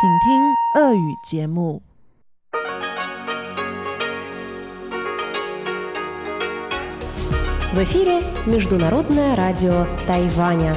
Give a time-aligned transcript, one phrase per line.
[0.00, 1.82] 请听俄语节目。
[7.72, 10.76] В эфире Международное радио Тайваня.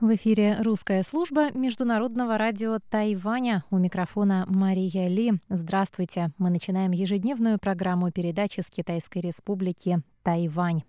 [0.00, 3.64] В эфире русская служба Международного радио Тайваня.
[3.70, 5.32] У микрофона Мария Ли.
[5.48, 6.30] Здравствуйте.
[6.36, 10.82] Мы начинаем ежедневную программу передачи с Китайской Республики Тайвань.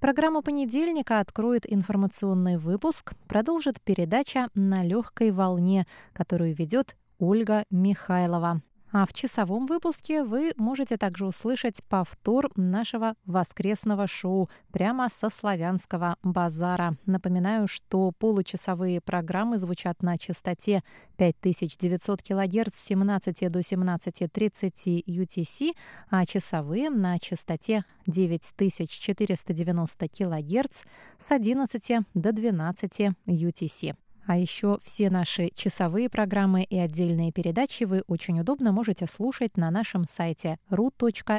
[0.00, 8.62] Программу понедельника откроет информационный выпуск, продолжит передача «На легкой волне», которую ведет Ольга Михайлова.
[8.90, 16.16] А в часовом выпуске вы можете также услышать повтор нашего воскресного шоу прямо со славянского
[16.22, 16.96] базара.
[17.04, 20.82] Напоминаю, что получасовые программы звучат на частоте
[21.18, 25.76] 5900 кГц с 17 до 17.30 UTC,
[26.08, 30.84] а часовые на частоте 9490 кГц
[31.18, 33.96] с 11 до 12 UTC.
[34.28, 39.70] А еще все наши часовые программы и отдельные передачи вы очень удобно можете слушать на
[39.70, 41.38] нашем сайте ru.rti.org.tw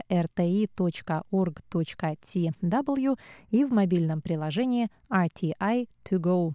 [3.52, 6.54] и в мобильном приложении RTI To Go.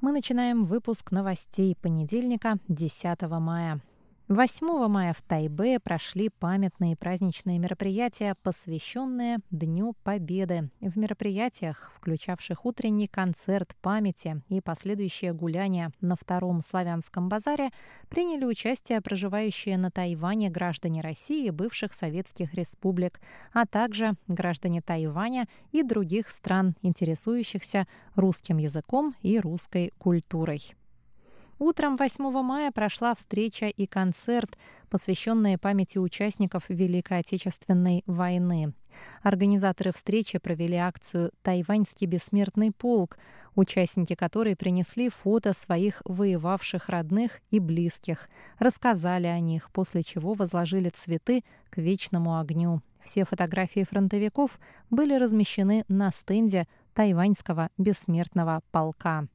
[0.00, 3.80] Мы начинаем выпуск новостей понедельника, 10 мая.
[4.28, 10.68] 8 мая в Тайбе прошли памятные праздничные мероприятия, посвященные Дню Победы.
[10.82, 17.70] В мероприятиях, включавших утренний концерт памяти и последующее гуляние на Втором славянском базаре,
[18.10, 23.22] приняли участие проживающие на Тайване граждане России и бывших советских республик,
[23.54, 30.74] а также граждане Тайваня и других стран, интересующихся русским языком и русской культурой.
[31.60, 34.56] Утром 8 мая прошла встреча и концерт,
[34.90, 38.74] посвященные памяти участников Великой Отечественной войны.
[39.22, 43.18] Организаторы встречи провели акцию «Тайваньский бессмертный полк»,
[43.56, 48.28] участники которой принесли фото своих воевавших родных и близких,
[48.60, 52.82] рассказали о них, после чего возложили цветы к вечному огню.
[53.00, 59.26] Все фотографии фронтовиков были размещены на стенде Тайваньского бессмертного полка.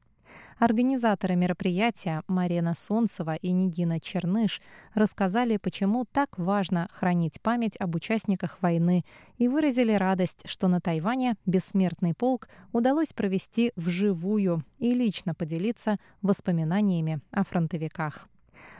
[0.58, 4.60] Организаторы мероприятия Марина Солнцева и Нигина Черныш
[4.94, 9.04] рассказали, почему так важно хранить память об участниках войны
[9.38, 17.20] и выразили радость, что на Тайване бессмертный полк удалось провести вживую и лично поделиться воспоминаниями
[17.30, 18.28] о фронтовиках.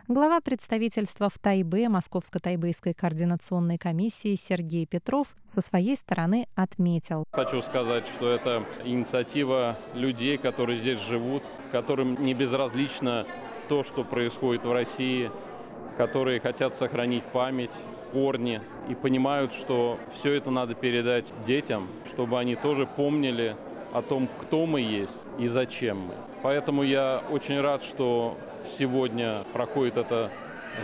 [0.07, 7.25] Глава представительства в Тайбе Московско-Тайбэйской координационной комиссии Сергей Петров со своей стороны отметил.
[7.33, 11.43] Хочу сказать, что это инициатива людей, которые здесь живут,
[11.73, 13.27] которым не безразлично
[13.69, 15.31] то, что происходит в России,
[15.97, 17.73] которые хотят сохранить память,
[18.13, 23.57] корни и понимают, что все это надо передать детям, чтобы они тоже помнили
[23.93, 26.15] о том, кто мы есть и зачем мы.
[26.43, 28.37] Поэтому я очень рад, что
[28.77, 30.31] сегодня проходит это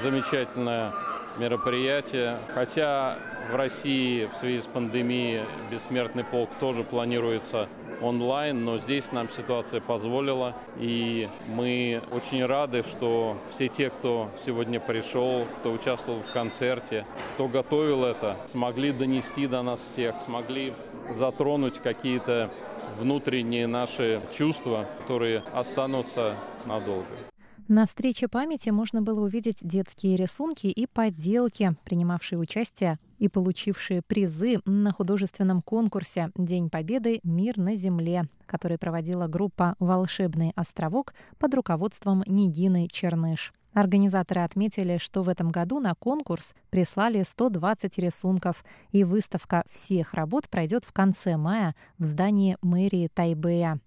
[0.02, 0.92] замечательное
[1.38, 2.38] мероприятие.
[2.54, 3.18] Хотя
[3.50, 7.68] в России в связи с пандемией бессмертный полк тоже планируется
[8.00, 10.54] онлайн, но здесь нам ситуация позволила.
[10.78, 17.48] И мы очень рады, что все те, кто сегодня пришел, кто участвовал в концерте, кто
[17.48, 20.74] готовил это, смогли донести до нас всех, смогли
[21.10, 22.50] затронуть какие-то
[22.98, 26.36] внутренние наши чувства, которые останутся
[26.66, 27.29] надолго.
[27.70, 34.60] На встрече памяти можно было увидеть детские рисунки и поделки, принимавшие участие и получившие призы
[34.64, 37.20] на художественном конкурсе «День Победы.
[37.22, 43.52] Мир на Земле», который проводила группа «Волшебный островок» под руководством Нигины Черныш.
[43.72, 50.48] Организаторы отметили, что в этом году на конкурс прислали 120 рисунков, и выставка всех работ
[50.48, 53.78] пройдет в конце мая в здании мэрии Тайбэя.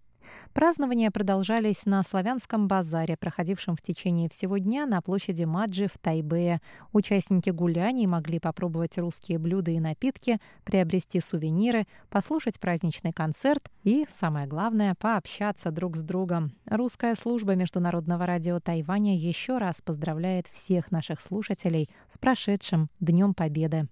[0.53, 6.59] Празднования продолжались на славянском базаре, проходившем в течение всего дня на площади Маджи в Тайбэе.
[6.91, 14.47] Участники гуляний могли попробовать русские блюда и напитки, приобрести сувениры, послушать праздничный концерт и, самое
[14.47, 16.53] главное, пообщаться друг с другом.
[16.69, 23.87] Русская служба Международного радио Тайваня еще раз поздравляет всех наших слушателей с прошедшим Днем Победы.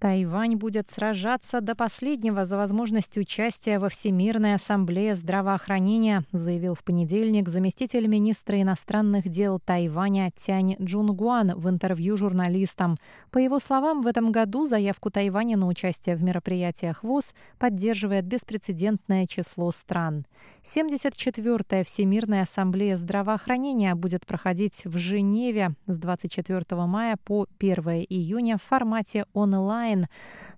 [0.00, 7.50] Тайвань будет сражаться до последнего за возможность участия во Всемирной ассамблее здравоохранения, заявил в понедельник
[7.50, 12.96] заместитель министра иностранных дел Тайваня Тянь Джунгуан в интервью журналистам.
[13.30, 19.26] По его словам, в этом году заявку Тайваня на участие в мероприятиях ВОЗ поддерживает беспрецедентное
[19.26, 20.24] число стран.
[20.64, 28.62] 74-я Всемирная ассамблея здравоохранения будет проходить в Женеве с 24 мая по 1 июня в
[28.62, 30.06] формате онлайн онлайн.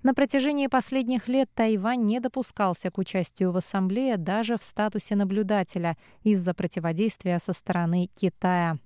[0.02, 5.96] На протяжении последних лет Тайвань не допускался к участию в ассамблее даже в статусе наблюдателя
[6.22, 8.78] из-за противодействия со стороны Китая.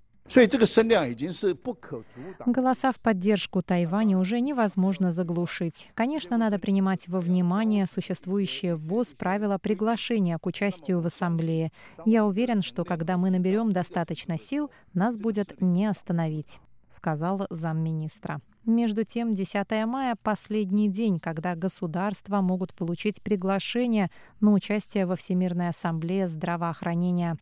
[2.47, 5.89] Голоса в поддержку Тайваня уже невозможно заглушить.
[5.95, 11.71] Конечно, надо принимать во внимание существующие в ВОЗ правила приглашения к участию в ассамблее.
[12.05, 16.59] Я уверен, что когда мы наберем достаточно сил, нас будет не остановить,
[16.89, 18.41] сказал замминистра.
[18.67, 24.11] Между тем, 10 мая– последний день, когда государства могут получить приглашение
[24.41, 27.39] на участие во Всемирной ассамблее здравоохранения.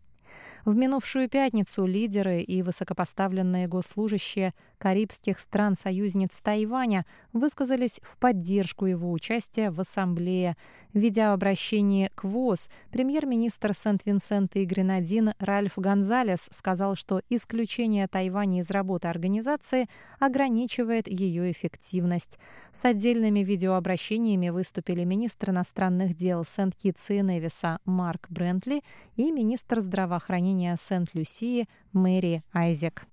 [0.65, 9.71] В минувшую пятницу лидеры и высокопоставленные госслужащие карибских стран-союзниц Тайваня высказались в поддержку его участия
[9.71, 10.57] в ассамблее.
[10.95, 18.71] В видеообращении к ВОЗ премьер-министр Сент-Винсента и Гренадин Ральф Гонзалес сказал, что исключение Тайваня из
[18.71, 19.87] работы организации
[20.19, 22.39] ограничивает ее эффективность.
[22.73, 28.83] С отдельными видеообращениями выступили министр иностранных дел Сент-Китса и Невиса Марк Брентли
[29.17, 33.07] и министр здравоохранения Сент-Люсии Мэри Айзек.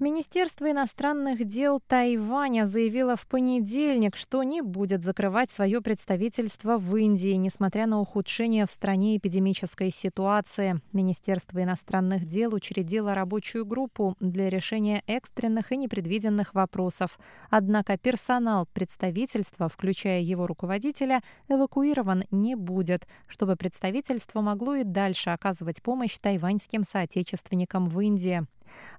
[0.00, 7.34] Министерство иностранных дел Тайваня заявило в понедельник, что не будет закрывать свое представительство в Индии,
[7.34, 10.80] несмотря на ухудшение в стране эпидемической ситуации.
[10.94, 17.18] Министерство иностранных дел учредило рабочую группу для решения экстренных и непредвиденных вопросов.
[17.50, 25.82] Однако персонал представительства, включая его руководителя, эвакуирован не будет, чтобы представительство могло и дальше оказывать
[25.82, 28.46] помощь тайваньским соотечественникам в Индии.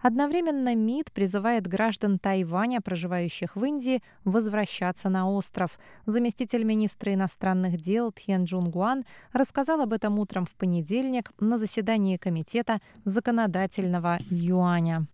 [0.01, 5.79] Одновременно МИД призывает граждан Тайваня, проживающих в Индии, возвращаться на остров.
[6.05, 12.17] Заместитель министра иностранных дел Тхен Джун Гуан рассказал об этом утром в понедельник на заседании
[12.17, 15.07] Комитета законодательного юаня.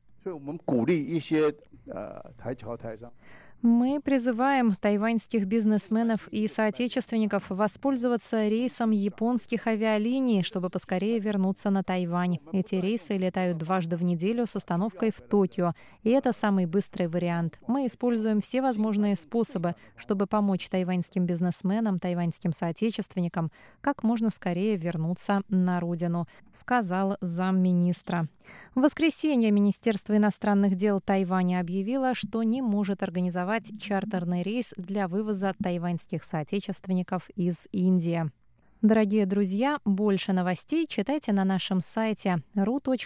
[3.64, 12.38] Мы призываем тайваньских бизнесменов и соотечественников воспользоваться рейсом японских авиалиний, чтобы поскорее вернуться на Тайвань.
[12.54, 15.74] Эти рейсы летают дважды в неделю с остановкой в Токио,
[16.04, 17.58] и это самый быстрый вариант.
[17.66, 23.52] Мы используем все возможные способы, чтобы помочь тайваньским бизнесменам, тайваньским соотечественникам
[23.82, 28.28] как можно скорее вернуться на родину, сказал замминистра.
[28.76, 35.08] В воскресенье Министерство иностранных дел Тайваня объявило, что не может организовать организовать чартерный рейс для
[35.08, 38.30] вывоза тайваньских соотечественников из Индии.
[38.82, 43.04] Дорогие друзья, больше новостей читайте на нашем сайте ru.rti.org.tw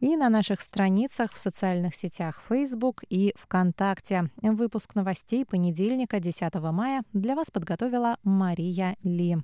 [0.00, 4.30] и на наших страницах в социальных сетях Facebook и ВКонтакте.
[4.42, 9.38] Выпуск новостей понедельника 10 мая для вас подготовила Мария Ли.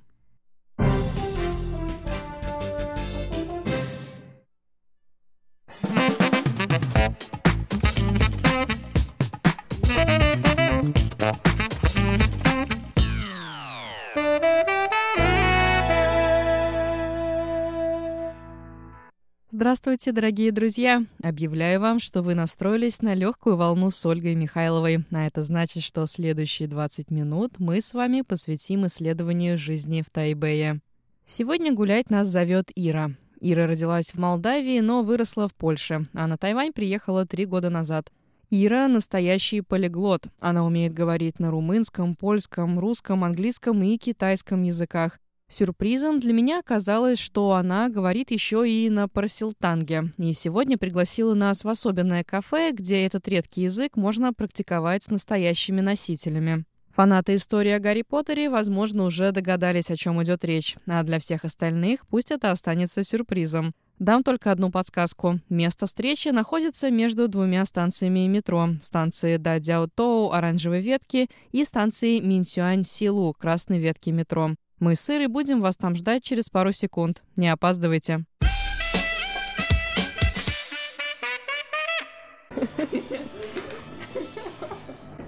[19.67, 21.03] Здравствуйте, дорогие друзья!
[21.21, 25.03] Объявляю вам, что вы настроились на легкую волну с Ольгой Михайловой.
[25.11, 30.79] А это значит, что следующие 20 минут мы с вами посвятим исследованию жизни в Тайбэе.
[31.25, 33.11] Сегодня гулять нас зовет Ира.
[33.41, 38.09] Ира родилась в Молдавии, но выросла в Польше, а на Тайвань приехала три года назад.
[38.49, 40.27] Ира– настоящий полиглот.
[40.39, 45.19] Она умеет говорить на румынском, польском, русском, английском и китайском языках.
[45.49, 50.11] Сюрпризом для меня оказалось, что она говорит еще и на парсилтанге.
[50.17, 55.79] И сегодня пригласила нас в особенное кафе, где этот редкий язык можно практиковать с настоящими
[55.79, 56.65] носителями.
[56.97, 60.75] Фанаты истории о Гарри Поттере, возможно, уже догадались, о чем идет речь.
[60.85, 63.73] А для всех остальных пусть это останется сюрпризом.
[63.99, 65.39] Дам только одну подсказку.
[65.47, 68.69] Место встречи находится между двумя станциями метро.
[68.81, 74.51] Станции Дадяо-Тоу, оранжевой ветки, и станции Минсюань-Силу, красной ветки метро.
[74.79, 77.23] Мы с Ирой будем вас там ждать через пару секунд.
[77.35, 78.25] Не опаздывайте.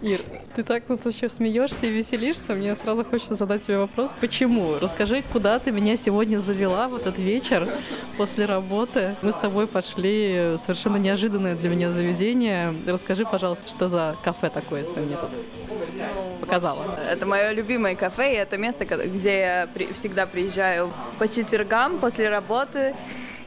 [0.01, 0.21] Ир,
[0.55, 2.53] ты так тут вообще смеешься и веселишься.
[2.53, 4.77] Мне сразу хочется задать тебе вопрос, почему?
[4.79, 7.67] Расскажи, куда ты меня сегодня завела в этот вечер
[8.17, 9.17] после работы?
[9.21, 12.73] Мы с тобой пошли совершенно неожиданное для меня заведение.
[12.87, 15.31] Расскажи, пожалуйста, что за кафе такое ты мне тут
[16.39, 16.97] показала?
[17.11, 22.95] Это мое любимое кафе, и это место, где я всегда приезжаю по четвергам после работы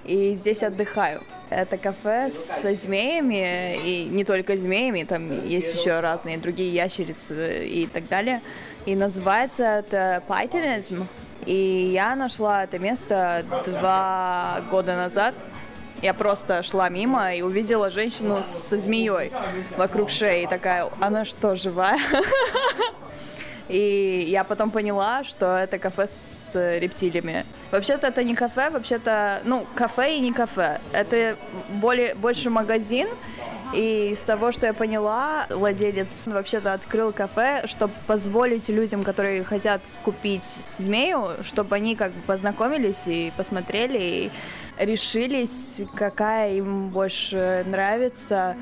[0.04, 1.23] и здесь отдыхаю.
[1.56, 7.87] Это кафе со змеями, и не только змеями, там есть еще разные другие ящерицы и
[7.87, 8.40] так далее.
[8.87, 11.06] И называется это Pythonism.
[11.47, 15.35] И я нашла это место два года назад,
[16.02, 19.30] Я просто шла мимо и увидела женщину со змеей
[19.76, 20.47] вокруг шеи.
[20.47, 21.99] Такая, она что, живая?
[23.69, 27.47] И я потом поняла, что это кафе с рептилиями.
[27.71, 30.81] Вообще-то это не кафе, вообще-то, ну, кафе и не кафе.
[30.92, 31.37] Это
[31.81, 33.09] более, больше магазин,
[33.73, 39.81] и из того, что я поняла, владелец вообще-то открыл кафе, чтобы позволить людям, которые хотят
[40.04, 44.31] купить змею, чтобы они как бы познакомились и посмотрели, и
[44.78, 48.57] решились, какая им больше нравится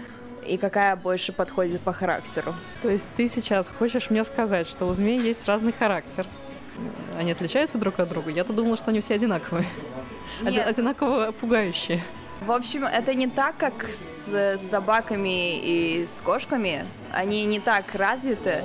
[0.46, 2.54] и какая больше подходит по характеру.
[2.82, 6.26] То есть ты сейчас хочешь мне сказать, что у змей есть разный характер?
[7.18, 8.30] Они отличаются друг от друга?
[8.30, 9.66] Я-то думала, что они все одинаковые.
[10.42, 10.66] Нет.
[10.66, 12.02] Одинаково пугающие.
[12.40, 16.86] В общем, это не так, как с собаками и с кошками.
[17.12, 18.64] Они не так развиты,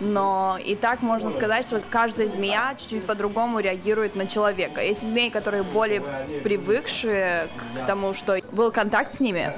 [0.00, 4.82] но и так можно сказать, что каждая змея чуть-чуть по-другому реагирует на человека.
[4.82, 6.00] Есть змеи, которые более
[6.42, 9.52] привыкшие к тому, что был контакт с ними,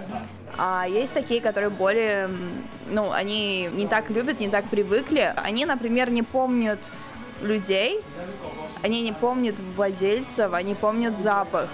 [0.59, 2.29] а есть такие, которые более,
[2.89, 5.35] ну, они не так любят, не так привыкли.
[5.37, 6.79] Они, например, не помнят
[7.41, 8.01] людей,
[8.83, 11.69] они не помнят владельцев, они помнят запах.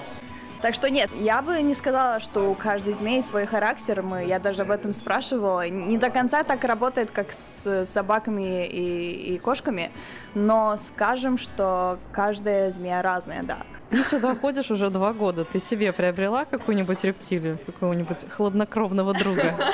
[0.62, 4.02] Так что нет, я бы не сказала, что у каждой змеи свой характер.
[4.02, 5.66] Мы, я даже об этом спрашивала.
[5.68, 9.90] Не до конца так работает, как с собаками и, и кошками,
[10.34, 13.58] но скажем, что каждая змея разная, да.
[13.90, 15.44] Ты сюда ходишь уже два года.
[15.44, 19.54] Ты себе приобрела какую-нибудь рептилию, какого-нибудь хладнокровного друга?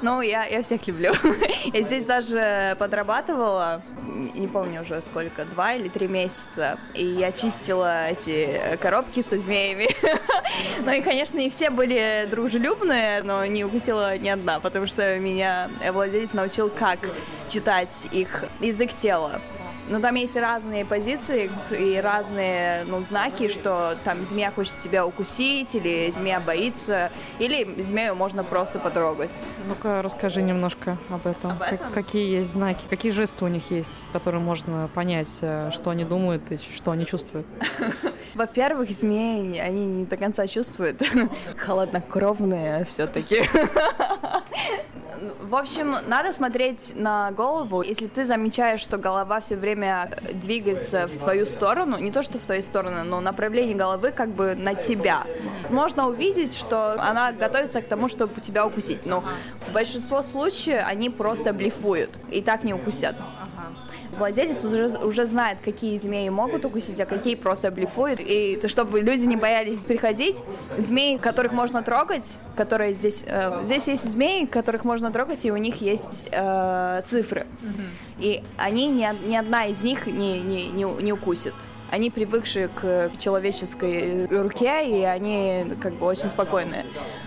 [0.00, 1.12] Ну, я, я всех люблю.
[1.72, 3.82] Я здесь даже подрабатывала,
[4.34, 6.78] не помню уже сколько, два или три месяца.
[6.94, 9.88] И я чистила эти коробки со змеями.
[10.84, 15.68] Ну и, конечно, не все были дружелюбные, но не укусила ни одна, потому что меня
[15.92, 16.98] владелец научил, как
[17.48, 19.40] читать их язык тела.
[19.88, 25.74] Но там есть разные позиции и разные ну, знаки, что там змея хочет тебя укусить,
[25.74, 29.32] или змея боится, или змею можно просто потрогать.
[29.66, 31.52] Ну-ка, расскажи немножко об этом.
[31.52, 31.78] Об этом?
[31.78, 36.04] Как, какие есть знаки, какие жесты у них есть, которые можно понять, э, что они
[36.04, 37.46] думают и что они чувствуют?
[38.34, 41.02] Во-первых, змеи, они не до конца чувствуют.
[41.56, 43.42] Холоднокровные все-таки.
[45.40, 47.82] В общем, надо смотреть на голову.
[47.82, 52.42] Если ты замечаешь, что голова все время двигается в твою сторону, не то что в
[52.42, 55.24] твою сторону, но направление головы как бы на тебя,
[55.70, 59.06] можно увидеть, что она готовится к тому, чтобы тебя укусить.
[59.06, 59.24] Но
[59.60, 63.16] в большинство случаев они просто блефуют и так не укусят
[64.16, 68.20] владелец уже, уже знает, какие змеи могут укусить, а какие просто блефуют.
[68.20, 70.42] И чтобы люди не боялись приходить,
[70.76, 73.24] змеи, которых можно трогать, которые здесь...
[73.26, 77.46] Э, здесь есть змеи, которых можно трогать, и у них есть э, цифры.
[77.62, 77.88] Mm-hmm.
[78.20, 81.54] И они, ни, ни одна из них не, не, не, не укусит
[81.90, 86.84] они привыкшие к человеческой руке, и они как бы очень спокойные.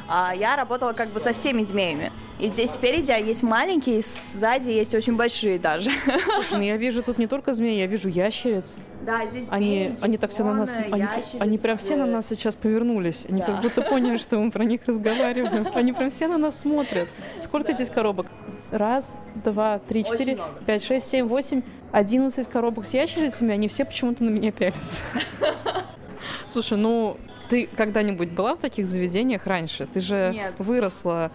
[0.08, 2.12] А я работала как бы со всеми змеями.
[2.40, 5.92] И здесь спереди есть маленькие, и сзади есть очень большие даже.
[6.34, 8.74] Слушай, ну я вижу тут не только змеи, я вижу ящериц.
[9.02, 11.06] Да, здесь змеи, они, гекконы, они так все на нас, они,
[11.40, 13.26] они прям все на нас сейчас повернулись.
[13.30, 13.48] Они да.
[13.48, 15.68] как будто поняли, что мы про них разговариваем.
[15.74, 17.10] Они прям все на нас смотрят.
[17.44, 17.76] Сколько да.
[17.76, 18.28] здесь коробок?
[18.72, 21.62] Раз, два, три, четыре, пять, шесть, семь, восемь.
[21.92, 25.04] 11 коробок с ящерицами, они все почему-то на меня пялятся.
[26.48, 27.18] Слушай, ну
[27.50, 29.86] ты когда-нибудь была в таких заведениях раньше?
[29.86, 30.54] Ты же нет.
[30.58, 31.32] выросла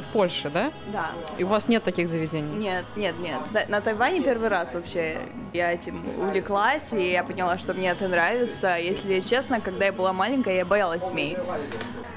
[0.00, 0.72] в Польше, да?
[0.92, 1.12] Да.
[1.38, 2.52] И у вас нет таких заведений?
[2.56, 3.68] Нет, нет, нет.
[3.68, 5.18] На Тайване первый раз вообще
[5.52, 8.76] я этим увлеклась, и я поняла, что мне это нравится.
[8.76, 11.36] Если честно, когда я была маленькая, я боялась змей.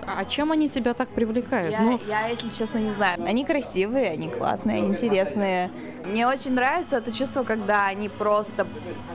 [0.07, 1.71] А чем они тебя так привлекают?
[1.71, 1.99] Я, ну...
[2.07, 3.23] я, если честно, не знаю.
[3.25, 5.71] Они красивые, они классные, интересные.
[6.05, 8.67] Мне очень нравится это чувство, когда они просто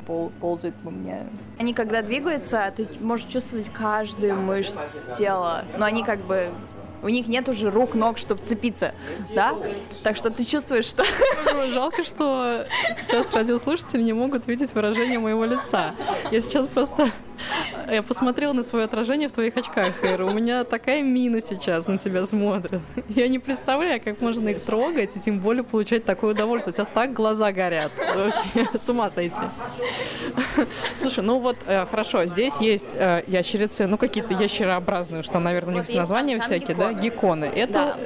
[0.07, 1.27] пол ползают по мне.
[1.59, 4.79] Они когда двигаются, ты можешь чувствовать каждую мышцу
[5.17, 6.51] тела, но они как бы
[7.03, 8.95] у них нет уже рук, ног, чтобы цепиться,
[9.35, 9.57] да?
[10.03, 11.05] Так что ты чувствуешь, что...
[11.73, 12.67] Жалко, что
[12.97, 15.95] сейчас радиослушатели не могут видеть выражение моего лица.
[16.31, 17.11] Я сейчас просто
[17.91, 20.25] я посмотрела на свое отражение в твоих очках, Эра.
[20.25, 22.81] У меня такая мина сейчас на тебя смотрит.
[23.09, 26.73] Я не представляю, как можно их трогать и тем более получать такое удовольствие.
[26.73, 27.93] У тебя так глаза горят.
[27.97, 29.41] Вообще с ума сойти.
[31.01, 35.79] Слушай, ну вот э, хорошо, здесь есть э, ящерицы, ну какие-то ящерообразные, что, наверное, у
[35.79, 36.93] них вот названия всякие, да?
[36.93, 37.45] Гекконы.
[37.45, 37.97] Это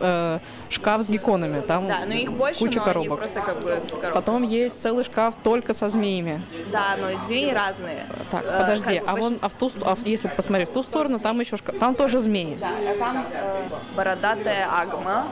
[0.00, 0.40] да.
[0.72, 1.60] Шкаф с гекконами.
[1.60, 3.18] Там да, но их больше, куча но коробок.
[3.18, 3.82] Просто как бы
[4.14, 6.40] Потом есть целый шкаф только со змеями.
[6.70, 8.06] Да, но змеи разные.
[8.30, 11.40] Так, э, подожди, а вон, а в ту, а если посмотреть в ту сторону, там
[11.40, 12.56] еще шкаф, там тоже змеи.
[12.60, 13.62] Да, а там э,
[13.96, 15.26] бородатая агма,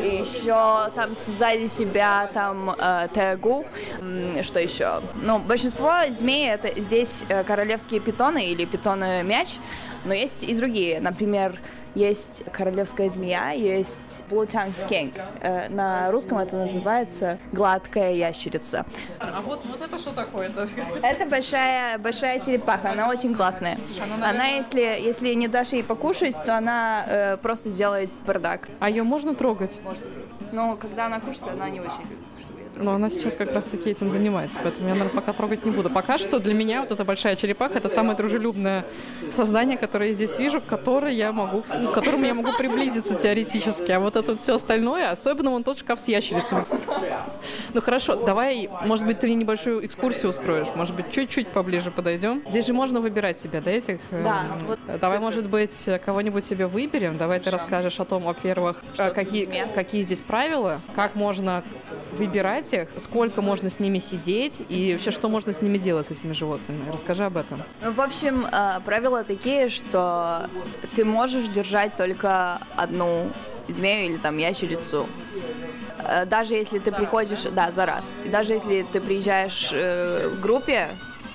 [0.00, 3.64] и еще там сзади тебя там э, тегу,
[4.42, 5.02] что еще?
[5.14, 9.56] Ну, большинство змей это здесь э, королевские питоны или питоны мяч,
[10.06, 11.00] Но есть и другие.
[11.00, 11.58] Например,
[11.96, 15.20] есть королевская змея, есть blue tongue skink.
[15.40, 18.84] Э, на русском это называется гладкая ящерица.
[19.18, 20.48] А вот, вот это что такое?
[20.48, 20.68] Это...
[21.02, 23.78] Это большая, большая черепаха, она очень классная.
[24.22, 28.68] она, если, если не дашь ей покушать, то она э, просто сделает бардак.
[28.78, 29.80] А ее можно трогать?
[30.52, 32.25] Но когда она кушает, она не очень любит,
[32.76, 35.90] Но она сейчас как раз-таки этим занимается, поэтому я, наверное, пока трогать не буду.
[35.90, 38.84] Пока что для меня вот эта большая черепаха— это самое дружелюбное
[39.32, 43.90] создание, которое я здесь вижу, к, которой я могу, к которому я могу приблизиться теоретически.
[43.92, 46.64] А вот это все остальное, особенно вон тот шкаф с ящерицами.
[47.72, 52.42] Ну хорошо, давай, может быть, ты мне небольшую экскурсию устроишь, может быть, чуть-чуть поближе подойдем.
[52.48, 53.98] Здесь же можно выбирать себе, да, этих?
[54.10, 55.18] э, Да, вот Давай, цифры.
[55.20, 57.16] может быть, кого-нибудь себе выберем.
[57.18, 58.82] Давай ты расскажешь о том, во-первых,
[59.74, 61.62] какие здесь правила, как можно
[62.12, 66.10] выбирать их, сколько можно с ними сидеть и вообще, что можно с ними делать, с
[66.10, 66.90] этими животными.
[66.90, 67.62] Расскажи об этом.
[67.82, 70.48] Ну, В общем, э, правила такие, что
[70.94, 73.30] ты можешь держать только одну
[73.68, 75.06] змею или там ящерицу.
[75.98, 78.14] Э, Даже если ты приходишь, да, за раз.
[78.24, 80.88] И даже если ты приезжаешь э, в группе,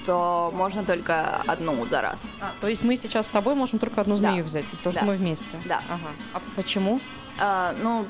[0.05, 2.31] то можно только одну за раз.
[2.59, 4.31] То есть мы сейчас с тобой можем только одну Да.
[4.31, 5.05] змею взять, потому что Да.
[5.07, 5.55] мы вместе.
[5.65, 5.81] Да.
[5.89, 6.09] Ага.
[6.33, 6.99] А почему?
[7.39, 8.05] А, ну,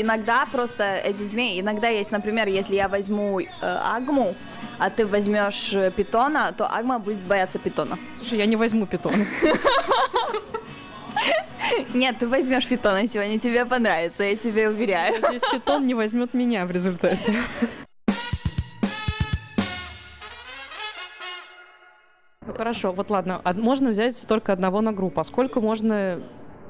[0.00, 4.34] иногда просто эти змеи, иногда есть, например, если я возьму э, агму,
[4.78, 7.98] а ты возьмешь э, питона, то агма будет бояться питона.
[8.18, 9.26] Слушай, я не возьму питона.
[11.94, 15.16] Нет, ты возьмешь питона сегодня, тебе понравится, я тебе уверяю.
[15.28, 17.34] Здесь питон не возьмет меня в результате.
[22.56, 25.20] Хорошо, вот ладно, а можно взять только одного на группу.
[25.20, 26.20] А сколько можно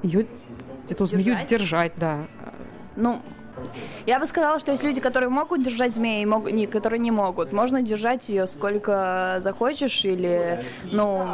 [0.03, 0.27] ее,
[0.89, 2.27] эту змею держать, да?
[2.99, 3.21] Ну,
[4.07, 7.53] я бы сказала, что есть люди, которые могут держать змеи, мог- не, которые не могут.
[7.53, 11.27] Можно держать ее сколько захочешь, или, ну,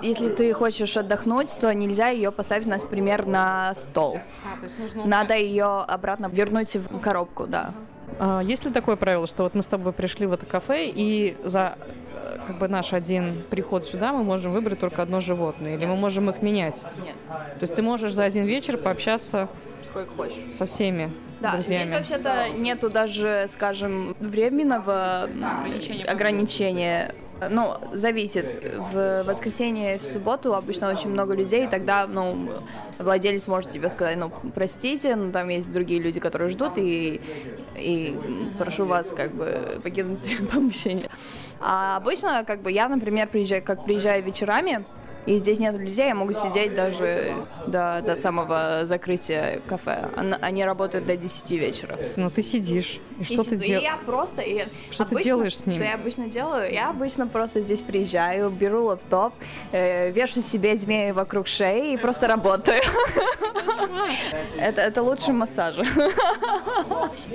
[0.00, 4.20] если ты хочешь отдохнуть, то нельзя ее поставить, например, на стол.
[4.44, 5.04] А, то есть нужно...
[5.04, 7.74] Надо ее обратно вернуть в коробку, да.
[8.18, 11.36] А, есть ли такое правило, что вот мы с тобой пришли в это кафе, и
[11.44, 11.76] за
[12.14, 15.96] э, как бы наш один приход сюда мы можем выбрать только одно животное, или мы
[15.96, 16.80] можем их менять?
[17.04, 19.48] Нет, То есть ты можешь за один вечер пообщаться
[19.86, 20.36] сколько хочешь.
[20.54, 21.86] со всеми Да, друзьями.
[21.86, 25.28] здесь вообще-то нету даже, скажем, временного
[25.60, 27.14] Ограничения ограничения.
[27.50, 28.56] Ну, зависит.
[28.92, 32.48] В воскресенье и в субботу обычно очень много людей, и тогда, ну,
[32.98, 37.20] владелец может тебе сказать, ну, простите, но там есть другие люди, которые ждут, и,
[37.76, 38.16] и
[38.56, 41.10] прошу вас, как бы, покинуть помещение.
[41.60, 44.84] А обычно, как бы, я, например, приезжаю, как приезжаю вечерами,
[45.26, 47.34] и здесь нет людей, я могу сидеть даже
[47.66, 50.08] до, до самого закрытия кафе.
[50.40, 51.96] Они работают до 10 вечера.
[52.16, 53.82] Ну ты сидишь, и И что ты и делаешь?
[53.84, 54.42] я просто...
[54.42, 55.76] и Что ты обычно- делаешь с ними?
[55.76, 56.72] Что я обычно делаю?
[56.72, 59.32] Я обычно просто здесь приезжаю, беру лаптоп,
[59.72, 62.80] э, вешу себе змеи вокруг шеи и просто работаю.
[64.58, 65.84] Это, это лучше массажа.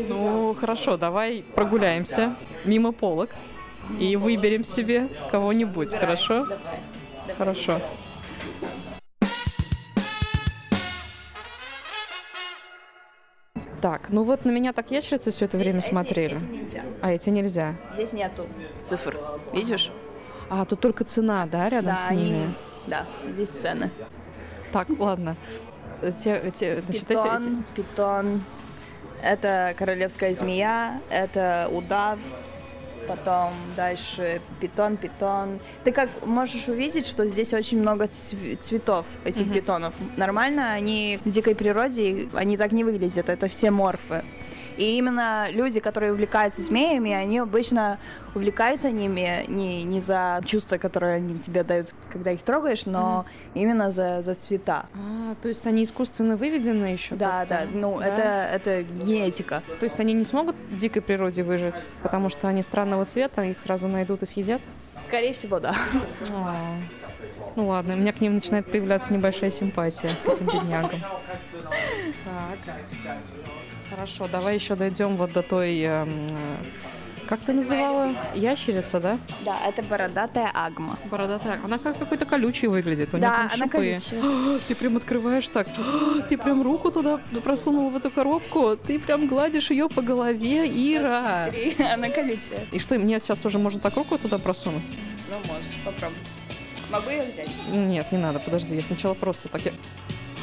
[0.07, 3.29] Ну хорошо, давай прогуляемся мимо полок
[3.99, 6.45] и выберем себе кого-нибудь, хорошо?
[7.39, 7.79] Хорошо.
[13.81, 16.35] Так, ну вот на меня так ящерицы все это время смотрели.
[16.35, 16.83] нельзя.
[17.01, 17.75] А эти нельзя.
[17.93, 18.45] Здесь нету
[18.83, 19.17] цифр.
[19.53, 19.91] Видишь?
[20.49, 22.23] А, тут только цена, да, рядом Да, с они...
[22.31, 22.53] ними?
[22.87, 23.89] Да, здесь цены.
[24.73, 25.37] Так, ладно.
[26.23, 28.43] Те, те, значит, эти- эти- Питон, питон.
[29.21, 32.19] Это королевская змея, это удав,
[33.09, 35.59] потом дальше питон, питон.
[35.83, 39.93] Ты как можешь увидеть, что здесь очень много цв- цветов этих питонов.
[40.17, 44.23] Нормально, они в дикой природе, они так не выглядят, это все морфы.
[44.79, 47.99] И именно люди, которые увлекаются змеями, они обычно
[48.33, 53.91] увлекаются ними не, не за чувства, которые они тебе дают, когда их трогаешь, но именно
[53.91, 54.85] за, за цвета.
[54.95, 57.15] А, то есть они искусственно выведены еще?
[57.15, 58.07] Да, да, ну Да?
[58.07, 58.21] это
[58.55, 59.63] это генетика.
[59.81, 63.59] То есть они не смогут в дикой природе выжить, потому что они странного цвета, их
[63.59, 64.61] сразу найдут и съедят?
[65.05, 65.75] Скорее всего, да.
[66.33, 66.55] А,
[67.57, 71.01] Ну ладно, у меня к ним начинает появляться небольшая симпатия, к этим беднягам.
[72.25, 72.75] Так.
[73.99, 75.77] Хорошо, давай еще дойдем вот до той...
[75.81, 76.55] эм, э,
[77.27, 78.15] как ты называла?
[78.33, 79.19] Ящерица, да?
[79.43, 80.97] Да, это бородатая агма.
[81.11, 81.59] Бородатая.
[81.65, 83.13] Она как какой-то колючий выглядит.
[83.13, 84.21] У нее Да, там она колючая.
[84.23, 85.67] А, Ты прям открываешь так.
[85.77, 88.77] А, Ты прям руку туда просунул в эту коробку.
[88.77, 91.51] Ты прям гладишь ее по голове, Ира.
[91.93, 92.67] Она колючая.
[92.71, 94.87] И что, мне сейчас тоже можно так руку туда просунуть?
[95.29, 96.19] Ну, можешь, попробуй.
[96.89, 97.49] Могу ее взять?
[97.69, 99.61] Нет, не надо, подожди, я сначала просто так...
[99.65, 99.73] я-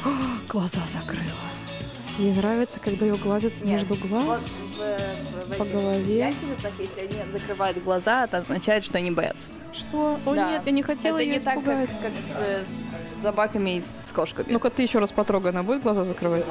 [0.05, 1.33] А, Глаза закрыла.
[2.17, 4.47] Ей нравится, когда ее гладят между Вот глаз.
[4.49, 6.35] в, в- в По этих голове.
[6.79, 9.49] если они закрывают глаза, это означает, что они боятся.
[9.71, 10.19] Что?
[10.25, 10.49] О Да.
[10.51, 12.01] нет, я не хотела это ее не так, как, испугать.
[12.01, 14.47] как с, с собаками и с кошками.
[14.51, 16.43] Ну-ка ты еще раз потрогай, она будет глаза закрывать?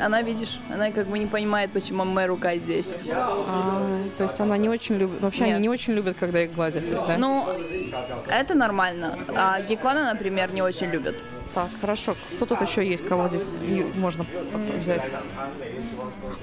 [0.00, 2.94] Она, видишь, она как бы не понимает, почему моя рука здесь.
[3.12, 3.82] А,
[4.16, 5.54] то есть она не очень любит, вообще Нет.
[5.56, 7.18] они не очень любят, когда их гладят, да?
[7.18, 7.46] Ну,
[8.28, 9.16] это нормально.
[9.34, 11.16] А гекконы, например, не очень любят.
[11.54, 12.14] Так, хорошо.
[12.36, 13.44] Кто тут еще есть, кого здесь
[13.96, 14.24] можно
[14.78, 15.10] взять?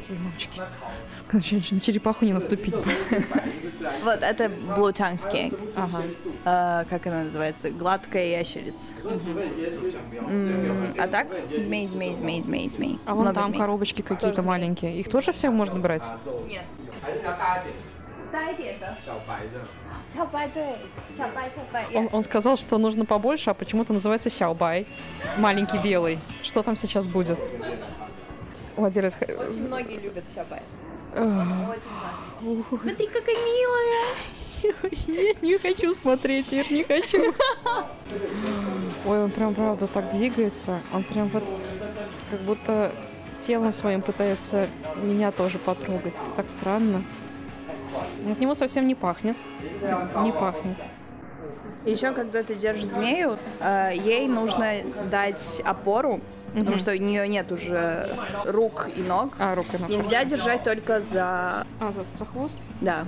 [0.09, 0.61] Ой, мамочки.
[1.27, 2.75] Короче, на черепаху не наступить.
[4.03, 4.51] Вот, это
[5.15, 5.57] skink.
[5.75, 6.03] Ага.
[6.43, 7.69] А, как она называется?
[7.71, 8.91] Гладкая ящерица.
[10.27, 11.27] М, А так?
[11.57, 12.99] Змей, змей, змей, змей, змей.
[13.05, 13.59] А вон Много там змей.
[13.59, 14.99] коробочки какие-то маленькие.
[14.99, 16.03] Их тоже всем можно брать?
[16.47, 16.63] Нет.
[18.32, 18.96] 大一点的。
[19.04, 19.60] 小白的。
[20.08, 20.62] 小白对，
[21.16, 21.86] 小白小白。
[21.94, 24.86] Он, он сказал, что нужно побольше, а почему-то называется сяобай.
[25.38, 26.18] Маленький белый.
[26.42, 27.38] Что там сейчас будет?
[28.76, 29.14] Владелец...
[29.14, 30.62] х- Очень многие любят шабай.
[31.16, 32.78] Ах, Очень классно.
[32.80, 34.14] Смотри, какая милая.
[35.06, 37.34] Нет, не хочу смотреть, Ир, не хочу.
[39.06, 40.80] Ой, он прям правда так двигается.
[40.92, 41.44] Он прям вот
[42.30, 42.90] как будто
[43.40, 44.68] телом своим пытается
[45.02, 46.14] меня тоже потрогать.
[46.14, 47.04] Это так странно.
[48.31, 49.37] От него совсем не пахнет.
[50.23, 50.75] Не пахнет.
[51.85, 56.19] Еще когда ты держишь змею, э, ей нужно дать опору,
[56.53, 59.33] потому что у нее нет уже рук и ног.
[59.39, 62.57] А, рука на Нельзя держать только за, А, за, за хвост?
[62.81, 63.05] да,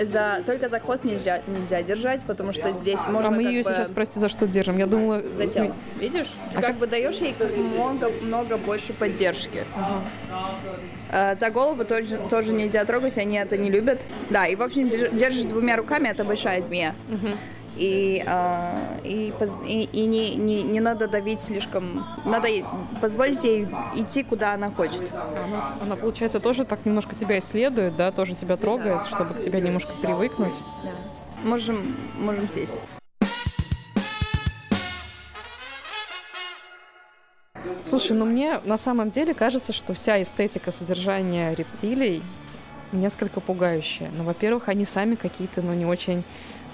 [0.00, 3.70] за только за хвост нельзя нельзя держать, потому что здесь можно а мы ее бы
[3.70, 4.78] сейчас, прости, за что держим?
[4.78, 5.20] Я думала...
[5.34, 5.74] за тело.
[5.96, 6.32] Видишь?
[6.52, 9.66] Ты А как как- бы даешь ей как много много больше поддержки.
[9.76, 10.00] Э,
[11.12, 14.00] За голову тоже, тоже нельзя трогать, они это не любят.
[14.30, 16.94] Да, и в общем держ- держишь двумя руками, это большая змея.
[17.76, 19.32] И, а, и,
[19.66, 22.04] и, и не, не, не надо давить слишком.
[22.24, 22.48] Надо
[23.00, 25.02] позволить ей идти, куда она хочет.
[25.12, 29.60] Она, она, получается, тоже так немножко тебя исследует, да, тоже тебя трогает, чтобы к тебе
[29.60, 30.54] немножко привыкнуть.
[31.44, 32.78] Можем, можем сесть.
[37.88, 42.22] Слушай, ну мне на самом деле кажется, что вся эстетика содержания рептилий
[42.92, 44.10] несколько пугающая.
[44.16, 46.24] Ну, во-первых, они сами какие-то, ну, не очень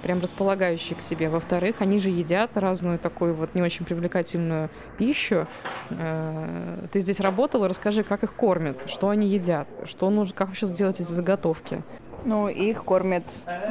[0.03, 1.29] прям располагающие к себе.
[1.29, 5.47] Во-вторых, они же едят разную такую вот не очень привлекательную пищу.
[5.90, 10.66] Э, Ты здесь работала, расскажи, как их кормят, что они едят, что нужно, как вообще
[10.66, 11.83] сделать эти заготовки.
[12.25, 13.25] Ну, их кормят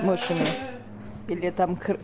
[0.03, 0.45] мышами.
[1.29, 1.99] Или там кр-